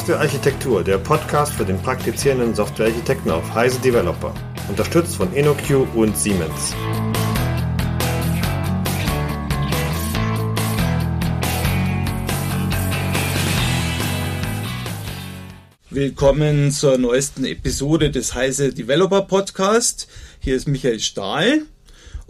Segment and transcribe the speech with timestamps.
[0.00, 4.32] Softwarearchitektur, der Podcast für den praktizierenden Softwarearchitekten auf Heise Developer.
[4.70, 6.74] Unterstützt von InnoQ und Siemens.
[15.90, 20.08] Willkommen zur neuesten Episode des Heise Developer Podcast.
[20.40, 21.66] Hier ist Michael Stahl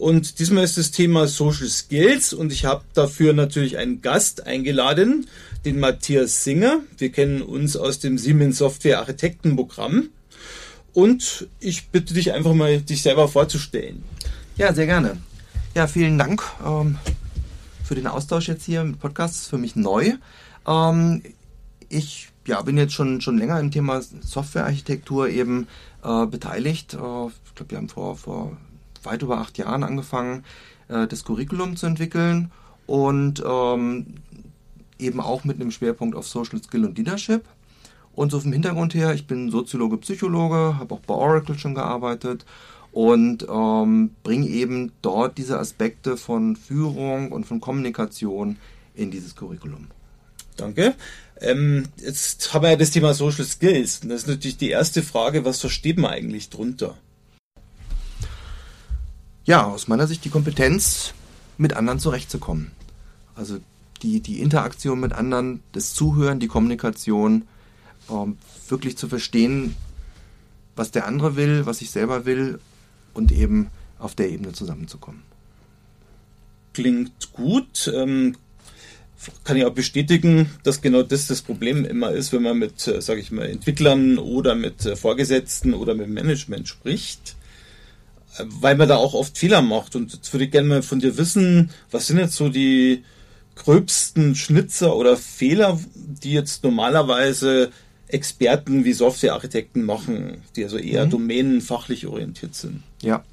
[0.01, 5.27] und diesmal ist das Thema Social Skills und ich habe dafür natürlich einen Gast eingeladen,
[5.67, 6.81] den Matthias Singer.
[6.97, 10.09] Wir kennen uns aus dem Siemens Software Architektenprogramm.
[10.95, 14.03] Und ich bitte dich einfach mal, dich selber vorzustellen.
[14.57, 15.19] Ja, sehr gerne.
[15.75, 16.97] Ja, vielen Dank ähm,
[17.85, 19.35] für den Austausch jetzt hier im Podcast.
[19.35, 20.15] Das ist für mich neu.
[20.67, 21.23] Ähm,
[21.91, 25.69] ich ja, bin jetzt schon, schon länger im Thema Softwarearchitektur eben
[26.03, 26.95] äh, beteiligt.
[26.95, 28.57] Äh, ich glaube, wir haben vor, vor
[29.03, 30.45] weit über acht Jahren angefangen,
[30.89, 32.51] äh, das Curriculum zu entwickeln
[32.87, 34.07] und ähm,
[34.99, 37.45] eben auch mit einem Schwerpunkt auf Social Skill und Leadership.
[38.13, 42.45] Und so vom Hintergrund her, ich bin Soziologe, Psychologe, habe auch bei Oracle schon gearbeitet
[42.93, 48.57] und ähm, bringe eben dort diese Aspekte von Führung und von Kommunikation
[48.95, 49.87] in dieses Curriculum.
[50.57, 50.95] Danke.
[51.41, 54.01] Ähm, jetzt haben wir ja das Thema Social Skills.
[54.03, 56.99] Und das ist natürlich die erste Frage, was versteht man eigentlich drunter?
[59.51, 61.13] Ja, aus meiner Sicht die Kompetenz,
[61.59, 62.71] mit anderen zurechtzukommen.
[63.35, 63.59] Also
[64.01, 67.49] die, die Interaktion mit anderen, das Zuhören, die Kommunikation,
[68.09, 69.75] ähm, wirklich zu verstehen,
[70.77, 72.61] was der andere will, was ich selber will
[73.13, 75.23] und eben auf der Ebene zusammenzukommen.
[76.73, 77.91] Klingt gut.
[77.93, 78.37] Ähm,
[79.43, 83.03] kann ich auch bestätigen, dass genau das das Problem immer ist, wenn man mit, äh,
[83.03, 87.35] sage ich mal, Entwicklern oder mit äh, Vorgesetzten oder mit Management spricht,
[88.39, 89.97] weil man da auch oft Fehler macht.
[89.97, 93.05] Und jetzt würde ich gerne mal von dir wissen, was sind jetzt so die
[93.57, 97.71] gröbsten Schnitzer oder Fehler, die jetzt normalerweise
[98.09, 101.11] Experten wie Softwarearchitekten machen, die also eher mhm.
[101.11, 102.83] domänenfachlich orientiert sind?
[103.03, 103.25] Ja.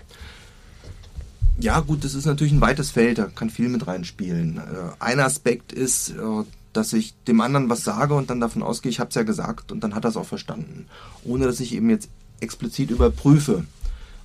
[1.59, 4.57] Ja, gut, das ist natürlich ein weites Feld, da kann viel mit reinspielen.
[4.57, 8.91] Äh, ein Aspekt ist, äh, dass ich dem anderen was sage und dann davon ausgehe,
[8.91, 10.85] ich habe es ja gesagt und dann hat er es auch verstanden.
[11.23, 12.09] Ohne dass ich eben jetzt
[12.39, 13.65] explizit überprüfe,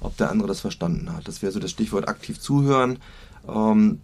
[0.02, 1.28] ob der andere das verstanden hat.
[1.28, 2.98] Das wäre so das Stichwort aktiv zuhören.
[3.48, 4.00] Ähm,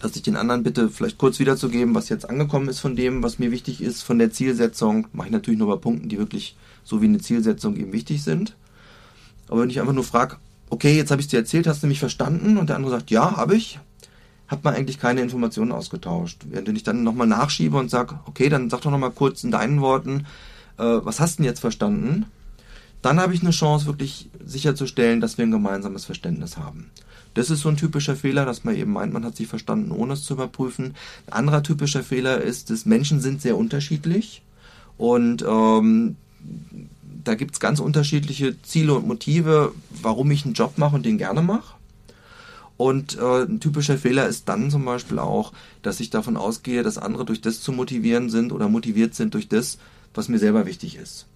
[0.00, 3.38] dass ich den anderen bitte vielleicht kurz wiederzugeben, was jetzt angekommen ist von dem, was
[3.38, 5.06] mir wichtig ist, von der Zielsetzung.
[5.12, 8.54] Mache ich natürlich nur bei Punkten, die wirklich so wie eine Zielsetzung eben wichtig sind.
[9.48, 10.36] Aber wenn ich einfach nur frage,
[10.68, 12.58] okay, jetzt habe ich dir erzählt, hast du mich verstanden?
[12.58, 13.78] Und der andere sagt, ja, habe ich,
[14.48, 16.42] hat man eigentlich keine Informationen ausgetauscht.
[16.50, 19.80] Während ich dann nochmal nachschiebe und sage, okay, dann sag doch nochmal kurz in deinen
[19.80, 20.26] Worten,
[20.76, 22.26] äh, was hast du denn jetzt verstanden?
[23.04, 26.90] Dann habe ich eine Chance, wirklich sicherzustellen, dass wir ein gemeinsames Verständnis haben.
[27.34, 30.14] Das ist so ein typischer Fehler, dass man eben meint, man hat sich verstanden, ohne
[30.14, 30.94] es zu überprüfen.
[31.26, 34.40] Ein anderer typischer Fehler ist, dass Menschen sind sehr unterschiedlich
[34.96, 36.16] und ähm,
[37.24, 41.18] da gibt es ganz unterschiedliche Ziele und Motive, warum ich einen Job mache und den
[41.18, 41.74] gerne mache.
[42.78, 46.96] Und äh, ein typischer Fehler ist dann zum Beispiel auch, dass ich davon ausgehe, dass
[46.96, 49.76] andere durch das zu motivieren sind oder motiviert sind durch das,
[50.14, 51.26] was mir selber wichtig ist.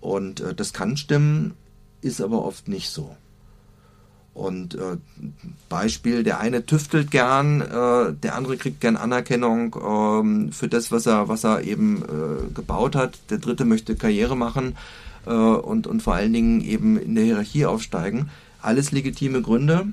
[0.00, 1.54] Und äh, das kann stimmen,
[2.00, 3.16] ist aber oft nicht so.
[4.38, 4.98] Und äh,
[5.68, 11.06] Beispiel, der eine tüftelt gern, äh, der andere kriegt gern Anerkennung ähm, für das, was
[11.06, 13.18] er, was er eben äh, gebaut hat.
[13.30, 14.76] Der dritte möchte Karriere machen
[15.26, 18.30] äh, und, und vor allen Dingen eben in der Hierarchie aufsteigen.
[18.62, 19.88] Alles legitime Gründe,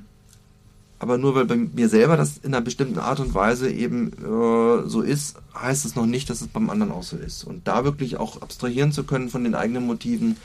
[0.98, 4.88] aber nur weil bei mir selber das in einer bestimmten Art und Weise eben äh,
[4.88, 7.44] so ist, heißt es noch nicht, dass es beim anderen auch so ist.
[7.44, 10.36] Und da wirklich auch abstrahieren zu können von den eigenen Motiven,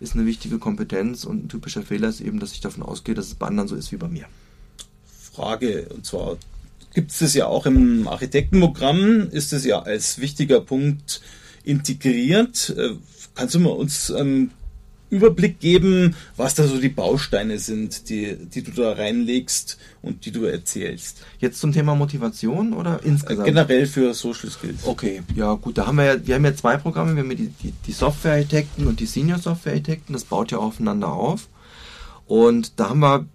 [0.00, 3.28] ist eine wichtige Kompetenz und ein typischer Fehler ist eben, dass ich davon ausgehe, dass
[3.28, 4.26] es bei anderen so ist wie bei mir.
[5.32, 6.36] Frage, und zwar
[6.92, 11.20] gibt es das ja auch im Architektenprogramm, ist es ja als wichtiger Punkt
[11.64, 12.74] integriert.
[12.76, 12.96] Äh,
[13.34, 14.50] kannst du mal uns einen
[15.10, 20.32] Überblick geben, was da so die Bausteine sind, die, die du da reinlegst und die
[20.32, 21.22] du erzählst.
[21.38, 23.46] Jetzt zum Thema Motivation oder insgesamt?
[23.46, 24.84] Generell für Social Skills.
[24.84, 27.36] Okay, ja gut, da haben wir ja, wir haben ja zwei Programme, wir haben ja
[27.36, 31.48] die, die, die Software-Architekten und die Senior-Software-Architekten, das baut ja aufeinander auf.
[32.26, 33.26] Und da haben wir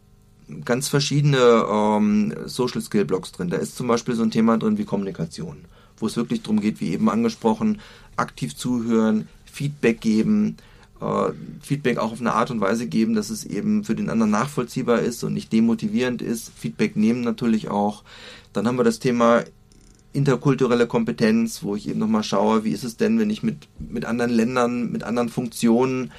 [0.65, 3.49] ganz verschiedene ähm, Social Skill Blocks drin.
[3.49, 5.57] Da ist zum Beispiel so ein Thema drin wie Kommunikation,
[5.97, 7.79] wo es wirklich darum geht, wie eben angesprochen,
[8.15, 10.57] aktiv zuhören, Feedback geben,
[11.01, 11.31] äh,
[11.61, 14.99] Feedback auch auf eine Art und Weise geben, dass es eben für den anderen nachvollziehbar
[14.99, 16.51] ist und nicht demotivierend ist.
[16.55, 18.03] Feedback nehmen natürlich auch.
[18.53, 19.43] Dann haben wir das Thema
[20.11, 24.05] interkulturelle Kompetenz, wo ich eben nochmal schaue, wie ist es denn, wenn ich mit, mit
[24.05, 26.11] anderen Ländern, mit anderen Funktionen,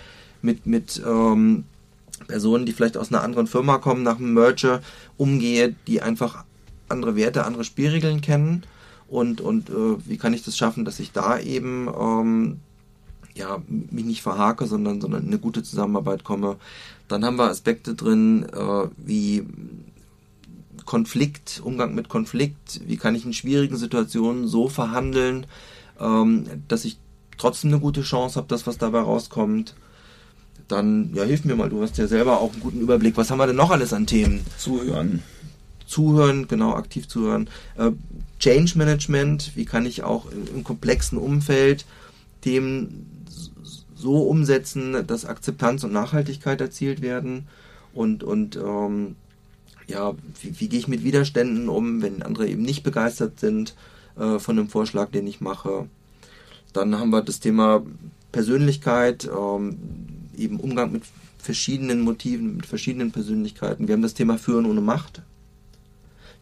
[0.42, 1.64] mit, mit ähm,
[2.28, 4.80] Personen, die vielleicht aus einer anderen Firma kommen, nach einem Merger
[5.16, 6.44] umgehe, die einfach
[6.88, 8.62] andere Werte, andere Spielregeln kennen
[9.08, 12.60] und, und äh, wie kann ich das schaffen, dass ich da eben ähm,
[13.34, 16.56] ja, mich nicht verhake, sondern, sondern in eine gute Zusammenarbeit komme.
[17.08, 19.46] Dann haben wir Aspekte drin, äh, wie
[20.84, 25.46] Konflikt, Umgang mit Konflikt, wie kann ich in schwierigen Situationen so verhandeln,
[26.00, 26.98] ähm, dass ich
[27.38, 29.74] trotzdem eine gute Chance habe, das, was dabei rauskommt.
[30.68, 33.16] Dann, ja, hilf mir mal, du hast ja selber auch einen guten Überblick.
[33.16, 34.44] Was haben wir denn noch alles an Themen?
[34.58, 35.22] Zuhören.
[35.86, 37.48] Zuhören, genau, aktiv zuhören.
[37.76, 37.90] Äh,
[38.38, 41.84] Change Management, wie kann ich auch im komplexen Umfeld
[42.40, 43.19] Themen
[44.00, 47.46] so umsetzen, dass Akzeptanz und Nachhaltigkeit erzielt werden
[47.92, 49.16] und, und ähm,
[49.86, 53.74] ja, wie, wie gehe ich mit Widerständen um, wenn andere eben nicht begeistert sind
[54.16, 55.88] äh, von dem Vorschlag, den ich mache.
[56.72, 57.82] Dann haben wir das Thema
[58.32, 59.76] Persönlichkeit, ähm,
[60.36, 61.02] eben Umgang mit
[61.38, 63.88] verschiedenen Motiven, mit verschiedenen Persönlichkeiten.
[63.88, 65.22] Wir haben das Thema Führen ohne Macht.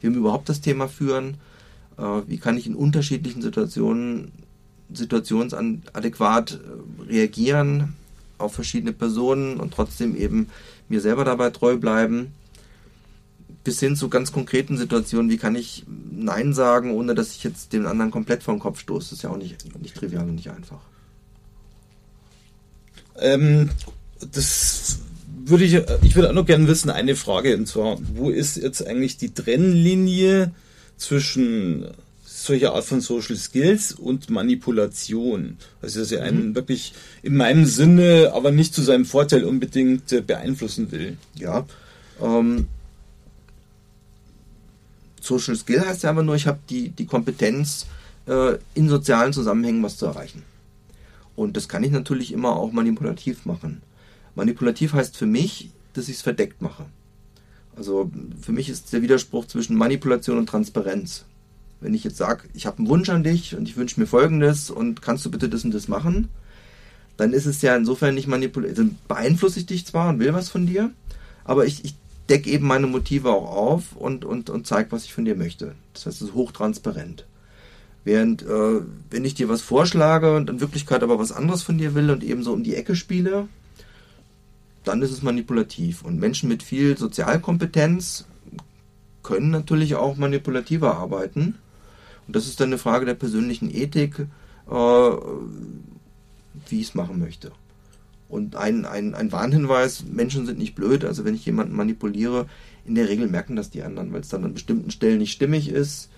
[0.01, 1.39] Wir haben überhaupt das Thema Führen.
[1.97, 4.33] Äh, wie kann ich in unterschiedlichen Situationen
[4.93, 7.95] situationsadäquat äh, reagieren
[8.39, 10.49] auf verschiedene Personen und trotzdem eben
[10.89, 12.33] mir selber dabei treu bleiben.
[13.65, 17.73] Bis hin zu ganz konkreten Situationen, wie kann ich Nein sagen, ohne dass ich jetzt
[17.73, 19.11] den anderen komplett vom Kopf stoße.
[19.11, 20.81] Das ist ja auch nicht, nicht trivial und nicht einfach.
[23.19, 23.71] Ähm,
[24.33, 25.01] das
[25.45, 28.87] würde ich, ich würde auch noch gerne wissen, eine Frage, und zwar, wo ist jetzt
[28.87, 30.53] eigentlich die Trennlinie
[30.97, 31.89] zwischen
[32.45, 35.57] solcher Art von Social Skills und Manipulation.
[35.83, 36.55] Also dass er einen mhm.
[36.55, 41.17] wirklich in meinem Sinne, aber nicht zu seinem Vorteil unbedingt äh, beeinflussen will.
[41.35, 41.67] Ja.
[42.21, 42.69] Ähm,
[45.21, 47.87] Social Skill heißt ja aber nur, ich habe die, die Kompetenz,
[48.27, 50.43] äh, in sozialen Zusammenhängen was zu erreichen.
[51.37, 53.83] Und das kann ich natürlich immer auch manipulativ machen.
[54.35, 56.87] Manipulativ heißt für mich, dass ich es verdeckt mache.
[57.77, 61.25] Also für mich ist der Widerspruch zwischen Manipulation und Transparenz.
[61.81, 64.71] Wenn ich jetzt sage, ich habe einen Wunsch an dich und ich wünsche mir Folgendes
[64.71, 66.29] und kannst du bitte das und das machen,
[67.17, 68.77] dann ist es ja insofern nicht manipulativ.
[68.77, 70.91] Dann beeinflusse ich dich zwar und will was von dir,
[71.45, 71.95] aber ich, ich
[72.29, 75.75] decke eben meine Motive auch auf und, und, und zeige, was ich von dir möchte.
[75.95, 77.27] Das heißt, es ist hochtransparent.
[78.05, 81.95] Während, äh, wenn ich dir was vorschlage und in Wirklichkeit aber was anderes von dir
[81.95, 83.49] will und eben so um die Ecke spiele,
[84.85, 86.03] dann ist es manipulativ.
[86.03, 88.25] Und Menschen mit viel Sozialkompetenz
[89.23, 91.57] können natürlich auch manipulativer arbeiten.
[92.29, 94.27] Und das ist dann eine Frage der persönlichen Ethik, äh,
[94.71, 97.51] wie ich es machen möchte.
[98.29, 102.47] Und ein, ein, ein Warnhinweis, Menschen sind nicht blöd, also wenn ich jemanden manipuliere,
[102.85, 105.71] in der Regel merken das die anderen, weil es dann an bestimmten Stellen nicht stimmig
[105.71, 106.11] ist.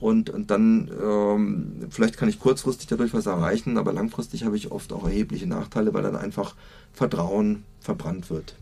[0.00, 4.70] Und, und dann, ähm, vielleicht kann ich kurzfristig dadurch was erreichen, aber langfristig habe ich
[4.70, 6.54] oft auch erhebliche Nachteile, weil dann einfach
[6.94, 8.54] Vertrauen verbrannt wird.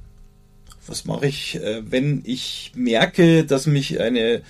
[0.88, 4.43] Was mache ich, äh, wenn ich merke, dass mich eine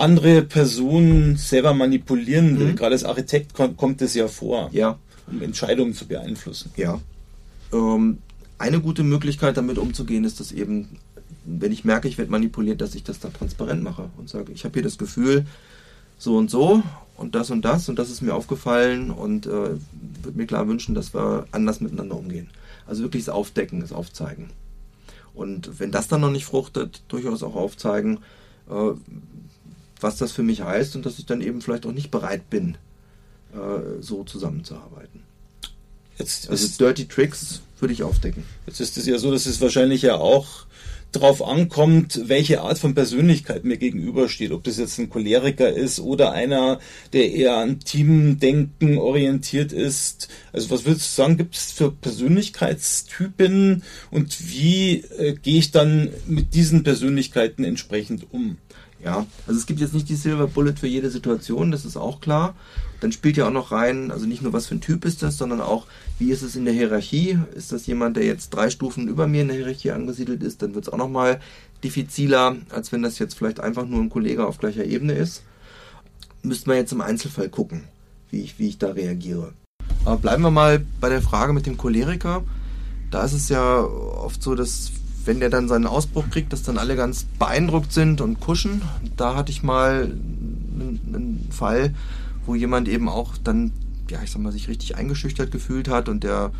[0.00, 2.72] andere Person selber manipulieren will?
[2.72, 2.76] Mhm.
[2.76, 4.98] Gerade als Architekt kommt es ja vor, ja.
[5.26, 6.70] um Entscheidungen zu beeinflussen.
[6.76, 7.00] Ja.
[7.72, 8.18] Ähm,
[8.58, 10.98] eine gute Möglichkeit, damit umzugehen, ist, dass eben,
[11.44, 14.64] wenn ich merke, ich werde manipuliert, dass ich das dann transparent mache und sage, ich
[14.64, 15.46] habe hier das Gefühl,
[16.18, 16.82] so und so
[17.16, 20.94] und das und das und das ist mir aufgefallen und äh, würde mir klar wünschen,
[20.94, 22.48] dass wir anders miteinander umgehen.
[22.86, 24.50] Also wirklich das Aufdecken, das Aufzeigen.
[25.34, 28.18] Und wenn das dann noch nicht fruchtet, durchaus auch aufzeigen,
[28.68, 28.90] äh,
[30.00, 32.76] was das für mich heißt und dass ich dann eben vielleicht auch nicht bereit bin,
[33.52, 35.22] äh, so zusammenzuarbeiten.
[36.18, 38.42] Jetzt also Dirty Tricks würde ich aufdecken.
[38.66, 40.66] Jetzt ist es ja so, dass es wahrscheinlich ja auch
[41.12, 44.52] darauf ankommt, welche Art von Persönlichkeit mir gegenübersteht.
[44.52, 46.80] Ob das jetzt ein Choleriker ist oder einer,
[47.12, 50.28] der eher an Teamdenken orientiert ist.
[50.52, 56.10] Also was würdest du sagen, gibt es für Persönlichkeitstypen und wie äh, gehe ich dann
[56.26, 58.58] mit diesen Persönlichkeiten entsprechend um?
[59.02, 62.20] Ja, also es gibt jetzt nicht die Silver Bullet für jede Situation, das ist auch
[62.20, 62.54] klar.
[63.00, 65.38] Dann spielt ja auch noch rein, also nicht nur was für ein Typ ist das,
[65.38, 65.86] sondern auch,
[66.18, 67.38] wie ist es in der Hierarchie?
[67.54, 70.62] Ist das jemand, der jetzt drei Stufen über mir in der Hierarchie angesiedelt ist?
[70.62, 71.40] Dann wird es auch nochmal
[71.84, 75.42] diffiziler, als wenn das jetzt vielleicht einfach nur ein Kollege auf gleicher Ebene ist.
[76.42, 77.84] Müsste man jetzt im Einzelfall gucken,
[78.30, 79.52] wie ich, wie ich da reagiere.
[80.04, 82.42] Aber bleiben wir mal bei der Frage mit dem Choleriker.
[83.12, 84.90] Da ist es ja oft so, dass
[85.28, 88.80] wenn der dann seinen Ausbruch kriegt, dass dann alle ganz beeindruckt sind und kuschen.
[89.18, 91.92] Da hatte ich mal einen, Fall,
[92.46, 93.70] wo jemand eben auch dann,
[94.08, 96.50] ja, ich sag mal, sich richtig eingeschüchtert gefühlt hat und der,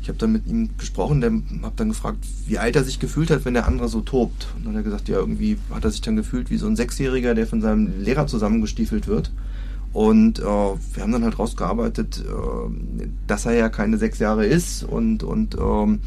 [0.00, 3.32] ich habe dann mit ihm gesprochen, der habe dann gefragt, wie alt er sich gefühlt
[3.32, 4.46] hat, wenn der andere so tobt.
[4.56, 6.76] Und dann hat er gesagt, ja, irgendwie hat er sich dann gefühlt wie so ein
[6.76, 9.32] Sechsjähriger, der von seinem Lehrer zusammengestiefelt wird.
[9.92, 14.84] Und äh, wir haben dann halt rausgearbeitet, äh, dass er ja keine sechs Jahre ist
[14.84, 15.98] und, und ähm,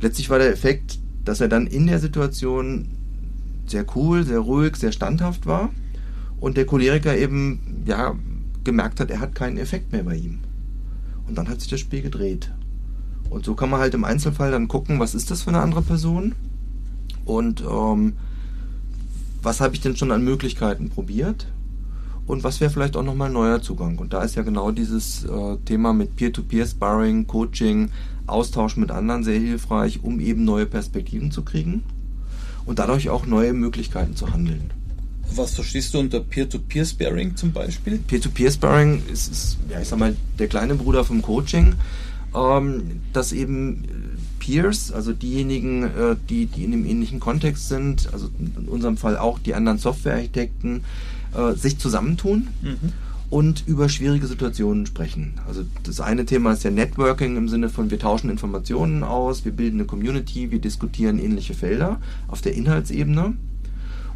[0.00, 2.88] letztlich war der Effekt, dass er dann in der Situation
[3.66, 5.70] sehr cool, sehr ruhig, sehr standhaft war
[6.38, 8.14] und der Choleriker eben ja
[8.64, 10.38] gemerkt hat, er hat keinen Effekt mehr bei ihm.
[11.28, 12.52] und dann hat sich das Spiel gedreht.
[13.30, 15.82] Und so kann man halt im Einzelfall dann gucken, was ist das für eine andere
[15.82, 16.34] Person
[17.24, 18.12] und ähm,
[19.42, 21.48] was habe ich denn schon an Möglichkeiten probiert
[22.26, 23.98] und was wäre vielleicht auch nochmal ein neuer Zugang.
[23.98, 27.90] Und da ist ja genau dieses äh, Thema mit Peer-to-Peer-Sparring, Coaching,
[28.26, 31.84] Austausch mit anderen sehr hilfreich, um eben neue Perspektiven zu kriegen
[32.66, 34.70] und dadurch auch neue Möglichkeiten zu handeln.
[35.34, 37.98] Was verstehst du unter Peer-to-Peer-Sparring zum Beispiel?
[37.98, 41.74] Peer-to-Peer-Sparring ist, ist, ja, ich sag mal, der kleine Bruder vom Coaching,
[42.34, 43.84] ähm, dass eben
[44.38, 49.16] Peers, also diejenigen, äh, die, die in einem ähnlichen Kontext sind, also in unserem Fall
[49.16, 50.84] auch die anderen Softwarearchitekten,
[51.36, 52.48] äh, sich zusammentun.
[52.62, 52.92] Mhm
[53.28, 55.34] und über schwierige Situationen sprechen.
[55.48, 59.52] Also das eine Thema ist ja Networking im Sinne von wir tauschen Informationen aus, wir
[59.52, 63.34] bilden eine Community, wir diskutieren ähnliche Felder auf der Inhaltsebene.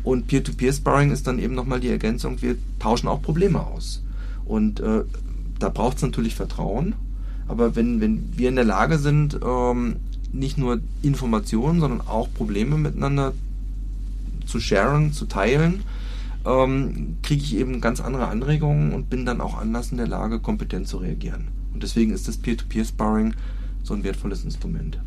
[0.02, 4.02] Und Peer-to-Peer-Sparring ist dann eben nochmal die Ergänzung, wir tauschen auch Probleme aus.
[4.46, 5.02] Und äh,
[5.58, 6.94] da braucht es natürlich Vertrauen.
[7.48, 9.96] Aber wenn, wenn wir in der Lage sind, ähm,
[10.32, 13.34] nicht nur Informationen, sondern auch Probleme miteinander
[14.46, 15.82] zu sharen, zu teilen,
[16.46, 20.40] ähm, kriege ich eben ganz andere Anregungen und bin dann auch anders in der Lage,
[20.40, 21.48] kompetent zu reagieren.
[21.72, 23.34] Und deswegen ist das Peer-to-Peer-Sparring
[23.82, 24.98] so ein wertvolles Instrument.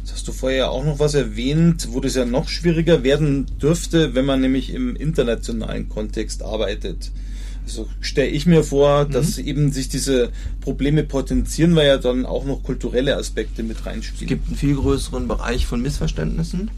[0.00, 4.14] Jetzt hast du vorher auch noch was erwähnt, wo das ja noch schwieriger werden dürfte,
[4.14, 7.10] wenn man nämlich im internationalen Kontext arbeitet.
[7.64, 9.10] Also stelle ich mir vor, mhm.
[9.12, 10.30] dass eben sich diese
[10.62, 14.24] Probleme potenzieren, weil ja dann auch noch kulturelle Aspekte mit reinspielen.
[14.24, 16.70] Es gibt einen viel größeren Bereich von Missverständnissen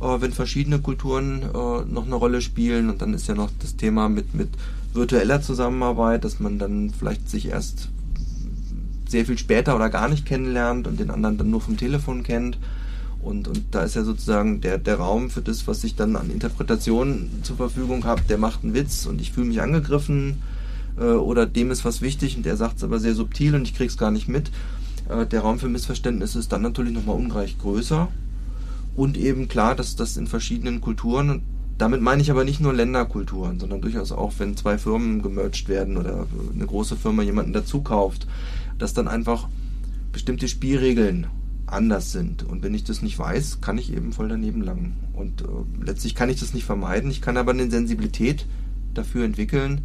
[0.00, 2.90] äh, wenn verschiedene Kulturen äh, noch eine Rolle spielen.
[2.90, 4.48] Und dann ist ja noch das Thema mit, mit
[4.92, 7.88] virtueller Zusammenarbeit, dass man dann vielleicht sich erst
[9.08, 12.58] sehr viel später oder gar nicht kennenlernt und den anderen dann nur vom Telefon kennt.
[13.20, 16.30] Und, und da ist ja sozusagen der, der Raum für das, was ich dann an
[16.30, 20.40] Interpretationen zur Verfügung habe, der macht einen Witz und ich fühle mich angegriffen
[20.98, 23.74] äh, oder dem ist was wichtig und der sagt es aber sehr subtil und ich
[23.74, 24.50] krieg's gar nicht mit.
[25.08, 28.08] Äh, der Raum für Missverständnisse ist dann natürlich nochmal ungleich größer
[28.98, 31.42] und eben klar, dass das in verschiedenen Kulturen
[31.78, 35.96] damit meine ich aber nicht nur Länderkulturen, sondern durchaus auch, wenn zwei Firmen gemerged werden
[35.96, 38.26] oder eine große Firma jemanden dazu kauft,
[38.78, 39.48] dass dann einfach
[40.10, 41.28] bestimmte Spielregeln
[41.66, 42.42] anders sind.
[42.42, 44.96] Und wenn ich das nicht weiß, kann ich eben voll daneben langen.
[45.12, 45.46] Und äh,
[45.80, 47.12] letztlich kann ich das nicht vermeiden.
[47.12, 48.46] Ich kann aber eine Sensibilität
[48.92, 49.82] dafür entwickeln,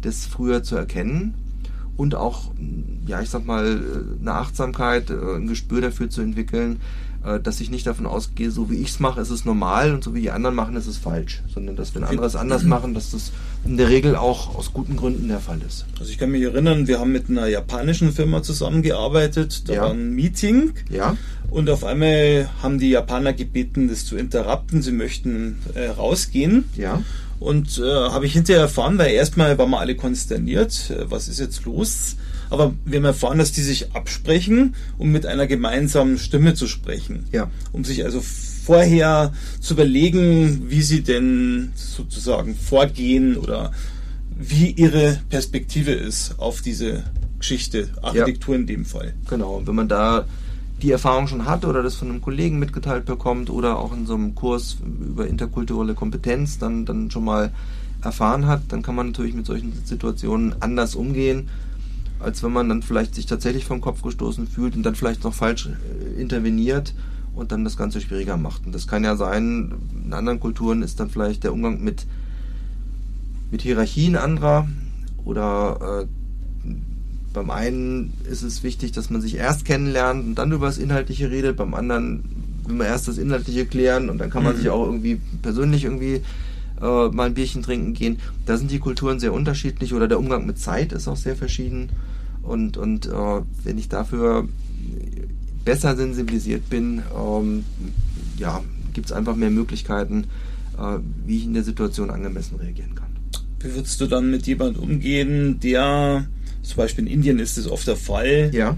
[0.00, 1.34] das früher zu erkennen
[1.96, 2.50] und auch,
[3.06, 6.80] ja, ich sag mal, äh, eine Achtsamkeit, äh, ein Gespür dafür zu entwickeln,
[7.42, 10.14] dass ich nicht davon ausgehe, so wie ich es mache, ist es normal und so
[10.14, 11.42] wie die anderen machen, ist es falsch.
[11.52, 13.32] Sondern dass wenn andere es anders machen, dass das
[13.64, 15.86] in der Regel auch aus guten Gründen der Fall ist.
[16.00, 19.82] Also ich kann mich erinnern, wir haben mit einer japanischen Firma zusammengearbeitet, da ja.
[19.82, 21.16] war ein Meeting ja.
[21.50, 26.64] und auf einmal haben die Japaner gebeten, das zu interrupten, sie möchten äh, rausgehen.
[26.76, 27.02] Ja.
[27.38, 31.40] Und äh, habe ich hinterher erfahren, weil erstmal waren wir alle konsterniert, äh, was ist
[31.40, 32.16] jetzt los?
[32.52, 37.24] Aber wir haben erfahren, dass die sich absprechen, um mit einer gemeinsamen Stimme zu sprechen.
[37.32, 37.50] Ja.
[37.72, 43.72] Um sich also vorher zu überlegen, wie sie denn sozusagen vorgehen oder
[44.38, 47.04] wie ihre Perspektive ist auf diese
[47.38, 48.60] Geschichte, Architektur ja.
[48.60, 49.14] in dem Fall.
[49.30, 50.26] Genau, und wenn man da
[50.82, 54.14] die Erfahrung schon hat oder das von einem Kollegen mitgeteilt bekommt oder auch in so
[54.14, 57.50] einem Kurs über interkulturelle Kompetenz dann, dann schon mal
[58.02, 61.48] erfahren hat, dann kann man natürlich mit solchen Situationen anders umgehen
[62.22, 65.34] als wenn man dann vielleicht sich tatsächlich vom Kopf gestoßen fühlt und dann vielleicht noch
[65.34, 66.94] falsch äh, interveniert
[67.34, 68.66] und dann das Ganze schwieriger macht.
[68.66, 69.72] Und das kann ja sein,
[70.04, 72.06] in anderen Kulturen ist dann vielleicht der Umgang mit,
[73.50, 74.68] mit Hierarchien anderer
[75.24, 76.06] oder äh,
[77.32, 81.30] beim einen ist es wichtig, dass man sich erst kennenlernt und dann über das Inhaltliche
[81.30, 82.22] redet, beim anderen
[82.66, 84.58] will man erst das Inhaltliche klären und dann kann man mhm.
[84.58, 86.22] sich auch irgendwie persönlich irgendwie
[86.80, 88.18] äh, mal ein Bierchen trinken gehen.
[88.46, 91.88] Da sind die Kulturen sehr unterschiedlich oder der Umgang mit Zeit ist auch sehr verschieden.
[92.42, 94.48] Und, und äh, wenn ich dafür
[95.64, 97.64] besser sensibilisiert bin, ähm,
[98.36, 100.24] ja, gibt es einfach mehr Möglichkeiten,
[100.78, 103.08] äh, wie ich in der Situation angemessen reagieren kann.
[103.60, 106.26] Wie würdest du dann mit jemandem umgehen, der,
[106.62, 108.76] zum Beispiel in Indien ist es oft der Fall, ja.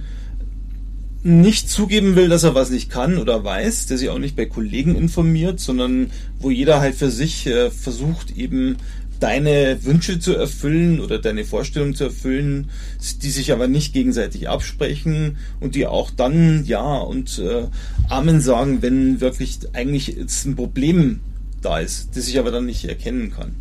[1.22, 4.44] nicht zugeben will, dass er was nicht kann oder weiß, der sich auch nicht bei
[4.44, 8.76] Kollegen informiert, sondern wo jeder halt für sich äh, versucht, eben
[9.20, 12.70] deine Wünsche zu erfüllen oder deine Vorstellungen zu erfüllen,
[13.22, 17.66] die sich aber nicht gegenseitig absprechen und die auch dann Ja und äh,
[18.08, 21.20] Amen sagen, wenn wirklich eigentlich jetzt ein Problem
[21.62, 23.54] da ist, das ich aber dann nicht erkennen kann.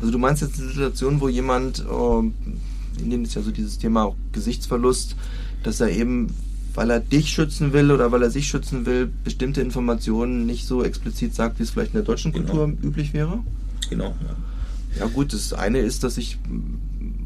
[0.00, 3.78] Also du meinst jetzt eine Situation, wo jemand, äh, in dem ist ja so dieses
[3.78, 5.16] Thema auch Gesichtsverlust,
[5.62, 6.34] dass er eben
[6.74, 10.82] weil er dich schützen will oder weil er sich schützen will, bestimmte Informationen nicht so
[10.82, 12.46] explizit sagt, wie es vielleicht in der deutschen genau.
[12.46, 13.38] Kultur üblich wäre?
[13.88, 14.06] Genau.
[14.06, 14.36] Ja.
[14.98, 16.38] Ja gut, das eine ist, dass ich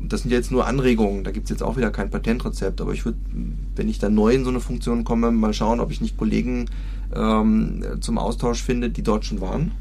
[0.08, 3.04] das sind jetzt nur Anregungen, da gibt es jetzt auch wieder kein Patentrezept, aber ich
[3.04, 3.18] würde,
[3.76, 6.66] wenn ich da neu in so eine Funktion komme, mal schauen, ob ich nicht Kollegen
[7.14, 9.72] ähm, zum Austausch finde, die dort schon waren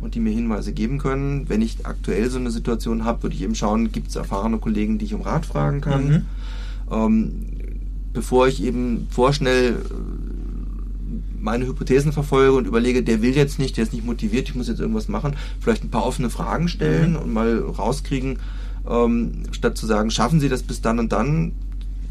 [0.00, 1.48] und die mir Hinweise geben können.
[1.48, 4.98] Wenn ich aktuell so eine Situation habe, würde ich eben schauen, gibt es erfahrene Kollegen,
[4.98, 6.08] die ich um Rat fragen kann.
[6.08, 6.22] Mhm.
[6.90, 7.32] Ähm,
[8.12, 9.76] bevor ich eben vorschnell
[11.44, 14.66] meine Hypothesen verfolge und überlege, der will jetzt nicht, der ist nicht motiviert, ich muss
[14.66, 17.18] jetzt irgendwas machen, vielleicht ein paar offene Fragen stellen mhm.
[17.18, 18.38] und mal rauskriegen,
[18.88, 21.52] ähm, statt zu sagen, schaffen Sie das bis dann und dann,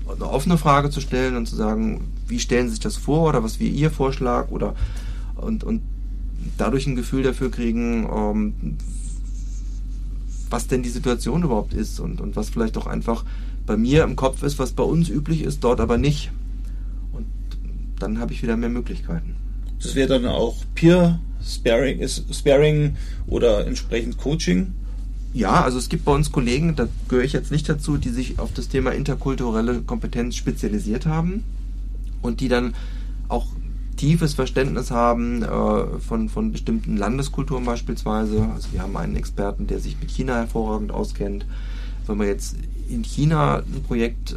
[0.07, 3.43] eine offene Frage zu stellen und zu sagen, wie stellen Sie sich das vor oder
[3.43, 4.75] was wäre Ihr Vorschlag oder
[5.35, 5.81] und, und
[6.57, 8.77] dadurch ein Gefühl dafür kriegen, ähm,
[10.49, 13.25] was denn die Situation überhaupt ist und, und was vielleicht auch einfach
[13.65, 16.31] bei mir im Kopf ist, was bei uns üblich ist, dort aber nicht
[17.99, 19.35] dann habe ich wieder mehr Möglichkeiten.
[19.81, 22.95] Das wäre dann auch Peer Sparing, Sparing
[23.27, 24.73] oder entsprechend Coaching?
[25.33, 28.39] Ja, also es gibt bei uns Kollegen, da gehöre ich jetzt nicht dazu, die sich
[28.39, 31.43] auf das Thema interkulturelle Kompetenz spezialisiert haben
[32.21, 32.75] und die dann
[33.29, 33.47] auch
[33.97, 38.47] tiefes Verständnis haben äh, von, von bestimmten Landeskulturen beispielsweise.
[38.53, 41.45] Also wir haben einen Experten, der sich mit China hervorragend auskennt.
[42.05, 42.55] Wenn man jetzt
[42.89, 44.35] in China ein Projekt äh,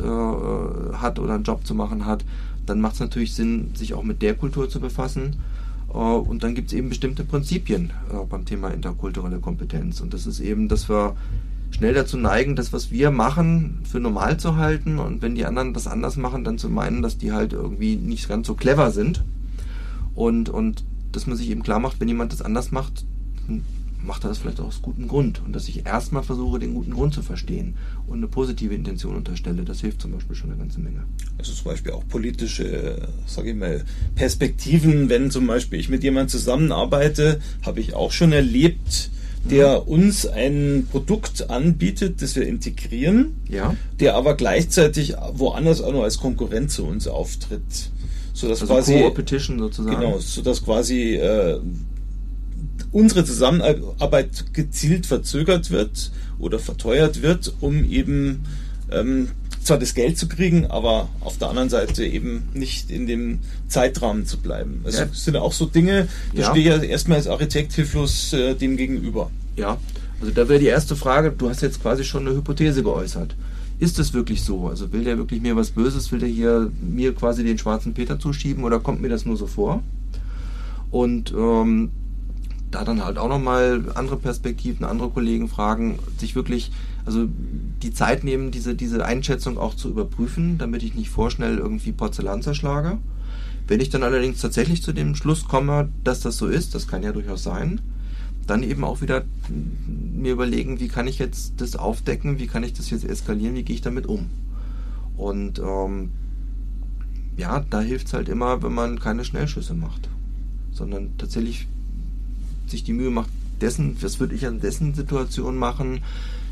[0.94, 2.24] hat oder einen Job zu machen hat,
[2.66, 5.36] dann macht es natürlich Sinn, sich auch mit der Kultur zu befassen.
[5.92, 10.00] Äh, und dann gibt es eben bestimmte Prinzipien äh, beim Thema interkulturelle Kompetenz.
[10.00, 11.16] Und das ist eben, dass wir
[11.70, 14.98] schnell dazu neigen, das, was wir machen, für normal zu halten.
[14.98, 18.28] Und wenn die anderen das anders machen, dann zu meinen, dass die halt irgendwie nicht
[18.28, 19.24] ganz so clever sind.
[20.14, 23.04] Und, und dass man sich eben klar macht, wenn jemand das anders macht,
[24.02, 25.42] macht er das vielleicht auch aus gutem Grund.
[25.44, 27.74] Und dass ich erstmal versuche, den guten Grund zu verstehen
[28.06, 31.04] und eine positive Intention unterstelle, das hilft zum Beispiel schon eine ganze Menge.
[31.38, 33.84] Also zum Beispiel auch politische, sage ich mal,
[34.14, 39.10] Perspektiven, wenn zum Beispiel ich mit jemandem zusammenarbeite, habe ich auch schon erlebt,
[39.50, 39.88] der mhm.
[39.88, 43.76] uns ein Produkt anbietet, das wir integrieren, ja.
[44.00, 47.90] der aber gleichzeitig woanders auch noch als Konkurrent zu uns auftritt.
[48.32, 49.96] So dass also quasi, sozusagen.
[49.98, 51.58] Genau, so dass quasi äh,
[52.92, 58.44] unsere Zusammenarbeit gezielt verzögert wird oder verteuert wird, um eben
[58.90, 59.28] ähm,
[59.62, 64.24] zwar das Geld zu kriegen, aber auf der anderen Seite eben nicht in dem Zeitrahmen
[64.24, 64.80] zu bleiben.
[64.84, 65.08] Also ja.
[65.12, 66.50] sind auch so Dinge, da ja.
[66.50, 69.30] stehe ich ja erstmal als Architekt hilflos äh, dem gegenüber.
[69.56, 69.78] Ja,
[70.20, 73.34] also da wäre die erste Frage, du hast jetzt quasi schon eine Hypothese geäußert.
[73.78, 74.68] Ist es wirklich so?
[74.68, 76.10] Also will der wirklich mir was Böses?
[76.10, 79.46] Will der hier mir quasi den schwarzen Peter zuschieben oder kommt mir das nur so
[79.46, 79.82] vor?
[80.90, 81.90] Und ähm,
[82.76, 86.70] da dann halt auch nochmal andere Perspektiven, andere Kollegen fragen, sich wirklich,
[87.06, 87.26] also
[87.82, 92.42] die Zeit nehmen, diese, diese Einschätzung auch zu überprüfen, damit ich nicht vorschnell irgendwie Porzellan
[92.42, 92.98] zerschlage.
[93.66, 97.02] Wenn ich dann allerdings tatsächlich zu dem Schluss komme, dass das so ist, das kann
[97.02, 97.80] ja durchaus sein,
[98.46, 99.24] dann eben auch wieder
[99.88, 103.62] mir überlegen, wie kann ich jetzt das aufdecken, wie kann ich das jetzt eskalieren, wie
[103.62, 104.26] gehe ich damit um.
[105.16, 106.10] Und ähm,
[107.38, 110.10] ja, da hilft es halt immer, wenn man keine Schnellschüsse macht,
[110.72, 111.66] sondern tatsächlich
[112.66, 116.02] sich die Mühe macht, dessen, was würde ich an dessen Situation machen,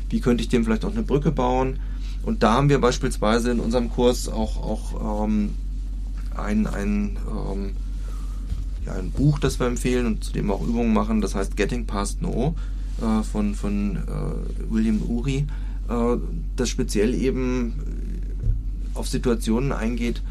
[0.09, 1.79] wie könnte ich dem vielleicht auch eine Brücke bauen.
[2.23, 5.51] Und da haben wir beispielsweise in unserem Kurs auch, auch ähm,
[6.35, 7.71] ein, ein, ähm,
[8.85, 11.85] ja, ein Buch, das wir empfehlen und zu dem auch Übungen machen, das heißt Getting
[11.85, 12.55] Past No
[13.01, 15.45] äh, von, von äh, William Uri,
[15.89, 16.17] äh,
[16.55, 17.73] das speziell eben
[18.93, 20.21] auf Situationen eingeht,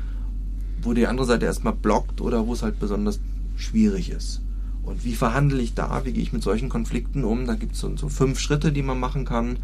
[0.83, 3.21] wo die andere Seite erstmal blockt oder wo es halt besonders
[3.57, 4.41] schwierig ist.
[4.85, 6.05] Und wie verhandle ich da?
[6.05, 7.47] Wie gehe ich mit solchen Konflikten um?
[7.47, 9.57] Da gibt es so, so fünf Schritte, die man machen kann.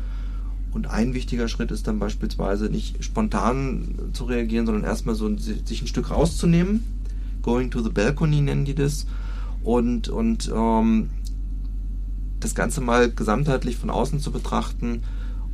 [0.73, 5.83] Und ein wichtiger Schritt ist dann beispielsweise nicht spontan zu reagieren, sondern erstmal so sich
[5.83, 6.85] ein Stück rauszunehmen.
[7.43, 9.07] Going to the balcony nennen die das.
[9.63, 11.11] Und, und ähm,
[12.39, 15.03] das Ganze mal gesamtheitlich von außen zu betrachten